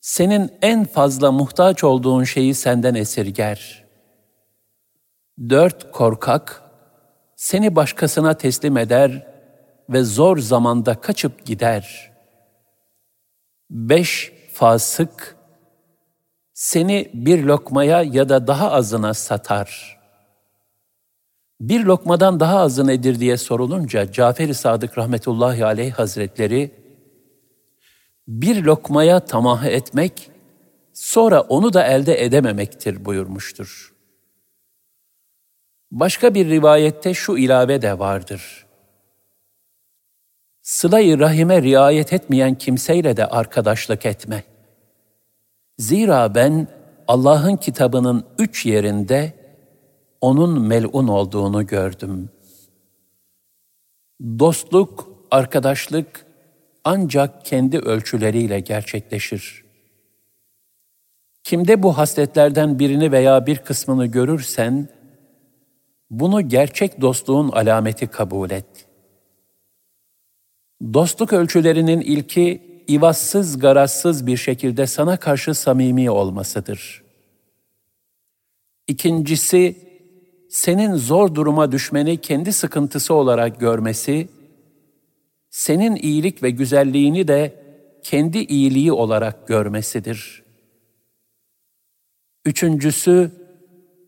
[0.00, 3.84] Senin en fazla muhtaç olduğun şeyi senden esirger.
[5.48, 6.62] Dört, korkak.
[7.36, 9.26] Seni başkasına teslim eder
[9.90, 12.09] ve zor zamanda kaçıp gider.
[13.70, 15.36] Beş, fasık.
[16.54, 20.00] Seni bir lokmaya ya da daha azına satar.
[21.60, 26.74] Bir lokmadan daha azı nedir diye sorulunca Cafer-i Sadık rahmetullahi aleyh hazretleri
[28.28, 30.30] bir lokmaya tamah etmek,
[30.92, 33.94] sonra onu da elde edememektir buyurmuştur.
[35.90, 38.66] Başka bir rivayette şu ilave de vardır.
[40.62, 44.44] Sıla-i rahime riayet etmeyen kimseyle de arkadaşlık etme.
[45.78, 46.68] Zira ben
[47.08, 49.32] Allah'ın kitabının üç yerinde
[50.20, 52.30] onun melun olduğunu gördüm.
[54.38, 56.26] Dostluk, arkadaşlık
[56.84, 59.64] ancak kendi ölçüleriyle gerçekleşir.
[61.44, 64.88] Kimde bu hasletlerden birini veya bir kısmını görürsen,
[66.10, 68.89] bunu gerçek dostluğun alameti kabul et.
[70.82, 77.02] Dostluk ölçülerinin ilki, ivazsız garazsız bir şekilde sana karşı samimi olmasıdır.
[78.88, 79.76] İkincisi,
[80.48, 84.28] senin zor duruma düşmeni kendi sıkıntısı olarak görmesi
[85.50, 87.64] senin iyilik ve güzelliğini de
[88.02, 90.42] kendi iyiliği olarak görmesidir.
[92.44, 93.30] Üçüncüsü,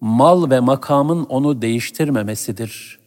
[0.01, 3.01] mal ve makamın onu değiştirmemesidir.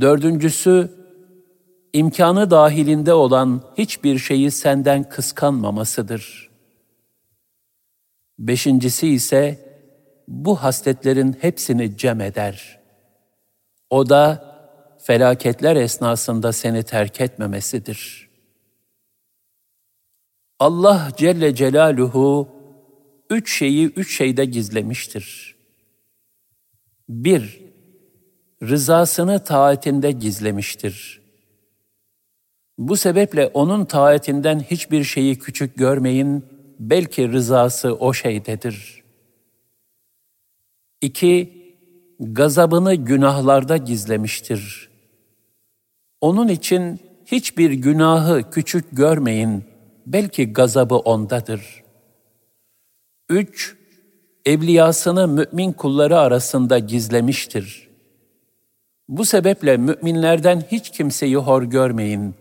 [0.00, 1.03] Dördüncüsü,
[1.94, 6.50] imkanı dahilinde olan hiçbir şeyi senden kıskanmamasıdır.
[8.38, 9.58] Beşincisi ise,
[10.28, 12.80] bu hasletlerin hepsini cem eder.
[13.90, 14.54] O da,
[15.02, 18.28] felaketler esnasında seni terk etmemesidir.
[20.58, 22.48] Allah Celle Celaluhu
[23.30, 25.56] üç şeyi üç şeyde gizlemiştir.
[27.08, 27.60] Bir,
[28.62, 31.23] rızasını taatinde gizlemiştir.
[32.78, 36.44] Bu sebeple onun taatinden hiçbir şeyi küçük görmeyin,
[36.78, 39.02] belki rızası o şeydedir.
[41.00, 41.64] İki,
[42.20, 44.90] gazabını günahlarda gizlemiştir.
[46.20, 49.64] Onun için hiçbir günahı küçük görmeyin,
[50.06, 51.84] belki gazabı ondadır.
[53.28, 53.76] Üç,
[54.44, 57.88] evliyasını mümin kulları arasında gizlemiştir.
[59.08, 62.34] Bu sebeple müminlerden hiç kimseyi hor görmeyin.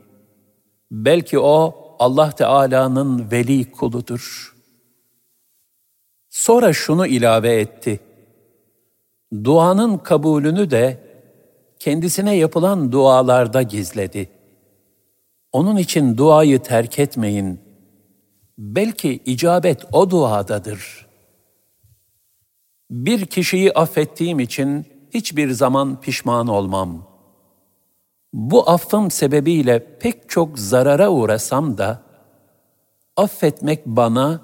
[0.94, 4.56] Belki o Allah Teala'nın veli kuludur.
[6.30, 8.00] Sonra şunu ilave etti.
[9.44, 11.00] Duanın kabulünü de
[11.80, 14.30] kendisine yapılan dualarda gizledi.
[15.52, 17.60] Onun için duayı terk etmeyin.
[18.58, 21.08] Belki icabet o duadadır.
[22.92, 27.13] Bir kişiyi affettiğim için hiçbir zaman pişman olmam.
[28.34, 32.02] Bu affım sebebiyle pek çok zarara uğrasam da,
[33.18, 34.42] affetmek bana,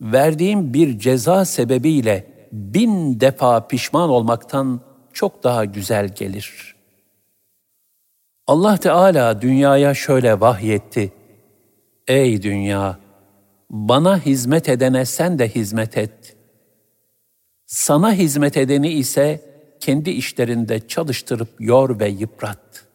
[0.00, 4.80] verdiğim bir ceza sebebiyle bin defa pişman olmaktan
[5.12, 6.76] çok daha güzel gelir.
[8.46, 11.12] Allah Teala dünyaya şöyle vahyetti.
[12.08, 12.98] Ey dünya!
[13.70, 16.36] Bana hizmet edene sen de hizmet et.
[17.66, 19.40] Sana hizmet edeni ise
[19.80, 22.85] kendi işlerinde çalıştırıp yor ve yıprat.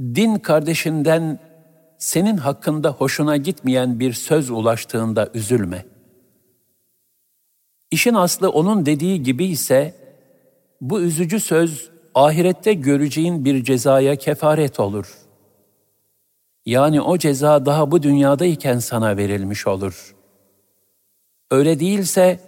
[0.00, 1.38] Din kardeşinden
[1.98, 5.84] senin hakkında hoşuna gitmeyen bir söz ulaştığında üzülme.
[7.90, 9.94] İşin aslı onun dediği gibi ise
[10.80, 15.14] bu üzücü söz ahirette göreceğin bir cezaya kefaret olur.
[16.66, 20.14] Yani o ceza daha bu dünyadayken sana verilmiş olur.
[21.50, 22.40] Öyle değilse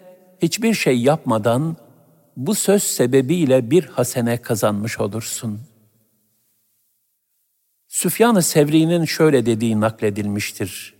[0.43, 1.77] hiçbir şey yapmadan
[2.37, 5.61] bu söz sebebiyle bir hasene kazanmış olursun.
[7.91, 10.95] Süfyan-ı Sevri'nin şöyle dediği nakledilmiştir.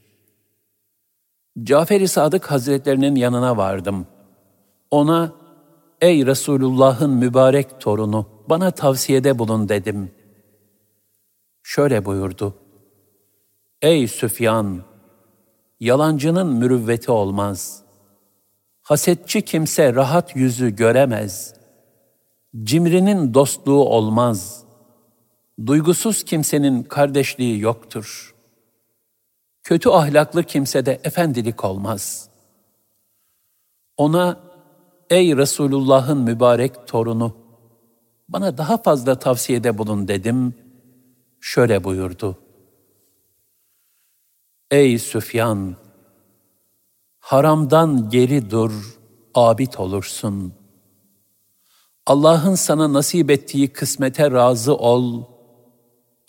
[1.63, 4.07] Cafer-i Sadık Hazretlerinin yanına vardım.
[4.91, 5.33] Ona
[6.01, 10.11] Ey Resulullah'ın mübarek torunu, bana tavsiyede bulun dedim.
[11.63, 12.55] Şöyle buyurdu.
[13.83, 14.83] Ey Süfyan!
[15.81, 17.83] Yalancının mürüvveti olmaz.
[18.83, 21.55] Hasetçi kimse rahat yüzü göremez.
[22.63, 24.70] Cimrinin dostluğu olmaz.
[25.67, 28.35] Duygusuz kimsenin kardeşliği yoktur.
[29.63, 32.29] Kötü ahlaklı kimsede efendilik olmaz.
[33.97, 34.41] Ona
[35.11, 37.37] Ey Resulullah'ın mübarek torunu,
[38.29, 40.55] bana daha fazla tavsiyede bulun dedim.
[41.41, 42.39] Şöyle buyurdu.
[44.71, 45.77] Ey Süfyan!
[47.19, 48.99] Haramdan geri dur,
[49.35, 50.55] abid olursun.
[52.07, 55.25] Allah'ın sana nasip ettiği kısmete razı ol,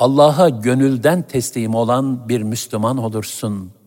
[0.01, 3.81] Allah'a gönülden teslim olan bir Müslüman olursun.''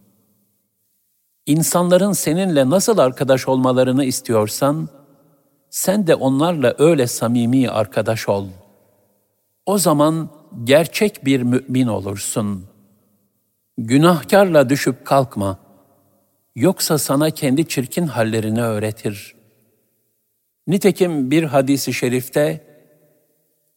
[1.46, 4.88] İnsanların seninle nasıl arkadaş olmalarını istiyorsan,
[5.70, 8.48] sen de onlarla öyle samimi arkadaş ol.
[9.66, 10.28] O zaman
[10.64, 12.64] gerçek bir mümin olursun.
[13.78, 15.58] Günahkarla düşüp kalkma.
[16.56, 19.34] Yoksa sana kendi çirkin hallerini öğretir.
[20.66, 22.64] Nitekim bir hadisi şerifte,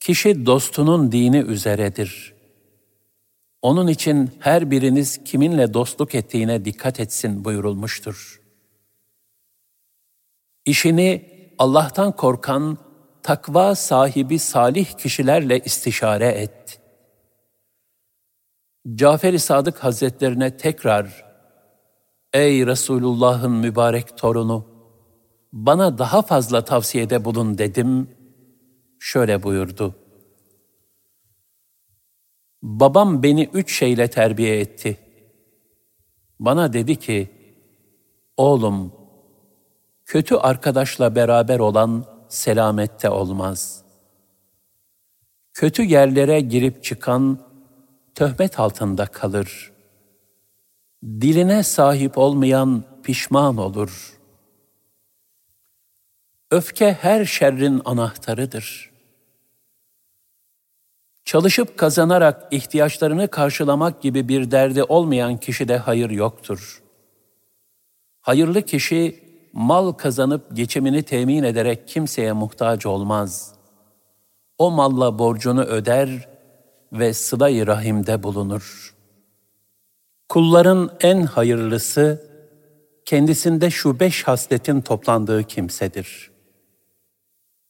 [0.07, 2.37] kişi dostunun dini üzeredir.''
[3.61, 8.41] Onun için her biriniz kiminle dostluk ettiğine dikkat etsin buyurulmuştur.
[10.65, 12.77] İşini Allah'tan korkan,
[13.23, 16.79] takva sahibi salih kişilerle istişare et.
[18.95, 21.25] Cafer-i Sadık Hazretlerine tekrar,
[22.33, 24.65] Ey Resulullah'ın mübarek torunu,
[25.53, 28.16] bana daha fazla tavsiyede bulun dedim,
[28.99, 29.95] şöyle buyurdu.
[32.61, 34.97] Babam beni üç şeyle terbiye etti.
[36.39, 37.29] Bana dedi ki,
[38.37, 38.93] oğlum,
[40.05, 43.83] kötü arkadaşla beraber olan selamette olmaz.
[45.53, 47.39] Kötü yerlere girip çıkan
[48.15, 49.71] töhmet altında kalır.
[51.03, 54.16] Diline sahip olmayan pişman olur.
[56.51, 58.97] Öfke her şerrin anahtarıdır.''
[61.27, 66.83] Çalışıp kazanarak ihtiyaçlarını karşılamak gibi bir derdi olmayan kişide hayır yoktur.
[68.21, 69.23] Hayırlı kişi
[69.53, 73.53] mal kazanıp geçimini temin ederek kimseye muhtaç olmaz.
[74.57, 76.29] O malla borcunu öder
[76.93, 78.95] ve sıla-i rahimde bulunur.
[80.29, 82.27] Kulların en hayırlısı,
[83.05, 86.36] kendisinde şu beş hasletin toplandığı kimsedir.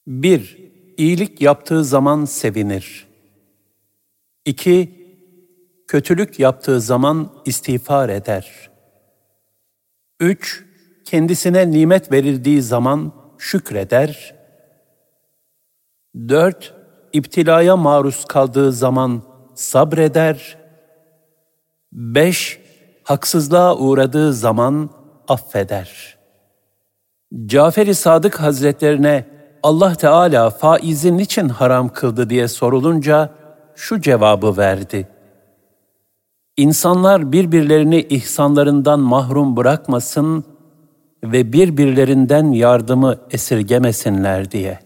[0.08, 0.58] 1.
[0.97, 3.08] İyilik yaptığı zaman sevinir.
[4.45, 5.08] 2.
[5.88, 8.70] Kötülük yaptığı zaman istiğfar eder.
[10.20, 10.66] 3.
[11.05, 14.36] Kendisine nimet verildiği zaman şükreder.
[16.16, 16.74] 4.
[17.14, 19.24] İptilaya maruz kaldığı zaman
[19.55, 20.58] sabreder.
[21.91, 22.60] 5.
[23.03, 24.89] Haksızlığa uğradığı zaman
[25.28, 26.18] affeder.
[27.45, 33.30] Cafer-i Sadık Hazretlerine Allah Teala faizi niçin haram kıldı diye sorulunca
[33.76, 35.08] şu cevabı verdi.
[36.58, 40.43] İnsanlar birbirlerini ihsanlarından mahrum bırakmasın
[41.24, 44.80] ve birbirlerinden yardımı esirgemesinler diye.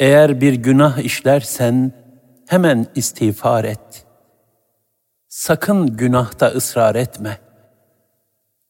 [0.00, 1.92] Eğer bir günah işlersen
[2.46, 4.06] hemen istiğfar et.
[5.28, 7.38] Sakın günahta ısrar etme.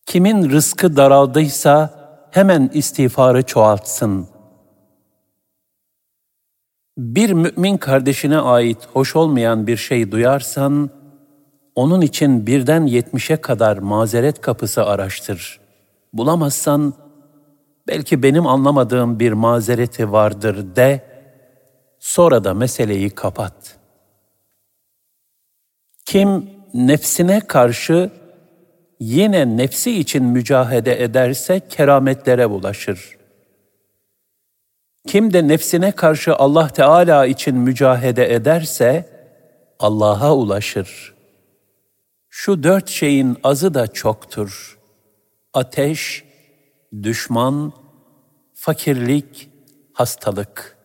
[0.07, 1.91] Kimin rızkı daraldıysa
[2.31, 4.29] hemen istiğfarı çoğaltsın.
[6.99, 10.91] Bir mümin kardeşine ait hoş olmayan bir şey duyarsan,
[11.75, 15.61] onun için birden yetmişe kadar mazeret kapısı araştır.
[16.13, 16.95] Bulamazsan,
[17.89, 21.03] belki benim anlamadığım bir mazereti vardır de,
[21.99, 23.79] sonra da meseleyi kapat.
[26.05, 28.11] Kim nefsine karşı
[29.01, 33.18] yine nefsi için mücahede ederse kerametlere bulaşır.
[35.09, 39.09] Kim de nefsine karşı Allah Teala için mücahede ederse
[39.79, 41.15] Allah'a ulaşır.
[42.29, 44.79] Şu dört şeyin azı da çoktur.
[45.55, 46.25] Ateş,
[47.03, 47.73] düşman,
[48.55, 49.51] fakirlik,
[49.93, 50.79] hastalık.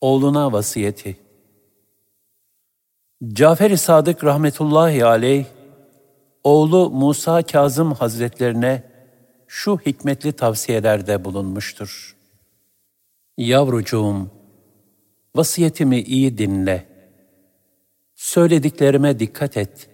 [0.00, 1.16] Oğluna vasiyeti.
[3.32, 5.44] Cafer-i Sadık rahmetullahi aleyh,
[6.44, 8.82] oğlu Musa Kazım Hazretlerine
[9.46, 12.11] şu hikmetli tavsiyelerde bulunmuştur.
[13.38, 14.30] Yavrucuğum,
[15.36, 16.86] vasiyetimi iyi dinle.
[18.14, 19.88] Söylediklerime dikkat et.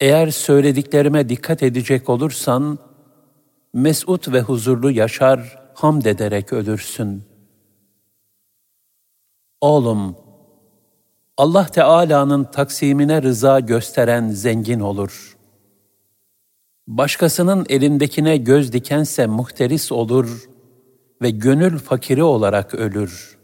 [0.00, 2.78] Eğer söylediklerime dikkat edecek olursan,
[3.72, 7.22] mesut ve huzurlu yaşar, hamd ederek ölürsün.
[9.60, 10.16] Oğlum,
[11.36, 15.36] Allah Teala'nın taksimine rıza gösteren zengin olur.
[16.86, 20.48] Başkasının elindekine göz dikense muhteris olur
[21.22, 23.38] ve gönül fakiri olarak ölür.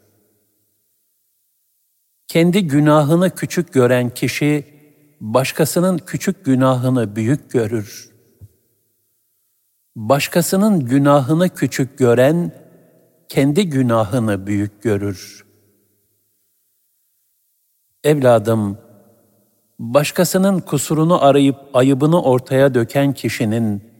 [2.29, 4.67] Kendi günahını küçük gören kişi,
[5.21, 8.11] başkasının küçük günahını büyük görür.
[9.97, 12.53] Başkasının günahını küçük gören,
[13.29, 15.47] kendi günahını büyük görür.
[18.05, 18.79] Evladım,
[19.79, 23.94] başkasının kusurunu arayıp ayıbını ortaya döken kişinin,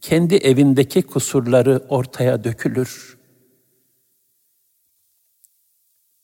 [0.00, 3.18] kendi evindeki kusurları ortaya dökülür.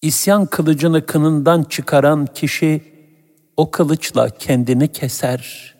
[0.03, 2.95] İsyan kılıcını kınından çıkaran kişi,
[3.57, 5.75] o kılıçla kendini keser.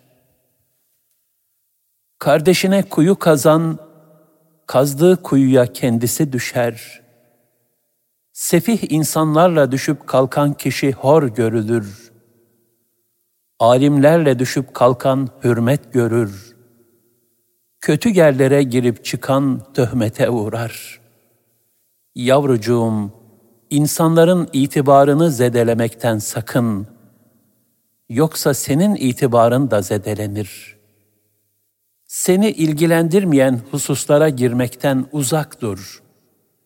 [2.19, 3.79] Kardeşine kuyu kazan,
[4.67, 7.03] kazdığı kuyuya kendisi düşer.
[8.33, 12.13] Sefih insanlarla düşüp kalkan kişi hor görülür.
[13.59, 16.54] Alimlerle düşüp kalkan hürmet görür.
[17.85, 21.01] Kötü yerlere girip çıkan töhmete uğrar.
[22.15, 23.13] Yavrucuğum,
[23.71, 26.87] insanların itibarını zedelemekten sakın.''
[28.09, 30.77] Yoksa senin itibarın da zedelenir.
[32.07, 36.03] Seni ilgilendirmeyen hususlara girmekten uzak dur.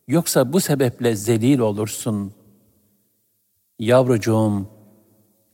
[0.08, 2.34] Yoksa bu sebeple zelil olursun.
[3.78, 4.68] Yavrucuğum,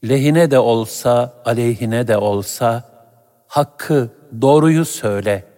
[0.09, 2.91] lehine de olsa, aleyhine de olsa,
[3.47, 4.11] hakkı,
[4.41, 5.54] doğruyu söyle.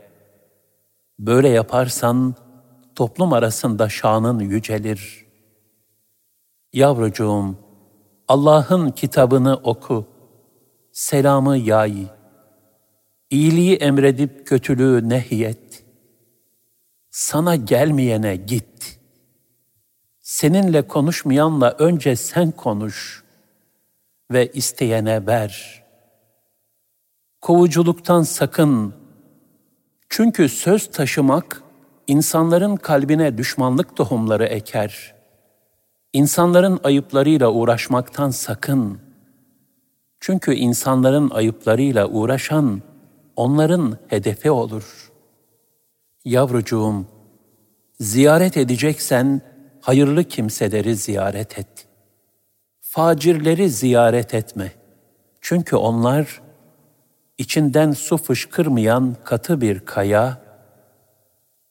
[1.19, 2.35] Böyle yaparsan,
[2.95, 5.27] toplum arasında şanın yücelir.
[6.73, 7.57] Yavrucuğum,
[8.29, 10.07] Allah'ın kitabını oku
[10.93, 12.07] selamı yay,
[13.31, 15.85] iyiliği emredip kötülüğü nehyet,
[17.11, 19.01] sana gelmeyene git.
[20.21, 23.25] Seninle konuşmayanla önce sen konuş
[24.33, 25.85] ve isteyene ver.
[27.41, 28.95] Kovuculuktan sakın.
[30.09, 31.63] Çünkü söz taşımak
[32.07, 35.15] insanların kalbine düşmanlık tohumları eker.
[36.13, 39.07] İnsanların ayıplarıyla uğraşmaktan sakın.''
[40.21, 42.83] Çünkü insanların ayıplarıyla uğraşan
[43.37, 45.13] onların hedefi olur.
[46.25, 47.07] Yavrucuğum,
[48.01, 49.41] ziyaret edeceksen
[49.81, 51.87] hayırlı kimseleri ziyaret et.
[52.81, 54.73] Facirleri ziyaret etme.
[55.41, 56.43] Çünkü onlar
[57.39, 60.39] içinden su fışkırmayan katı bir kaya,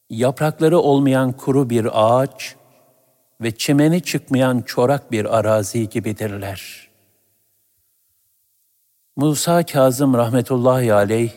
[0.09, 2.55] yaprakları olmayan kuru bir ağaç
[3.41, 6.89] ve çimeni çıkmayan çorak bir arazi gibidirler.
[9.15, 11.31] Musa Kazım rahmetullahi aleyh,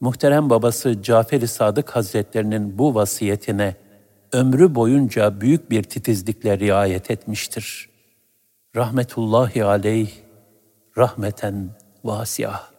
[0.00, 3.76] muhterem babası Cafer-i Sadık Hazretlerinin bu vasiyetine
[4.32, 7.88] ömrü boyunca büyük bir titizlikle riayet etmiştir.
[8.76, 10.10] Rahmetullahi aleyh,
[10.98, 11.70] rahmeten
[12.04, 12.75] vasiah.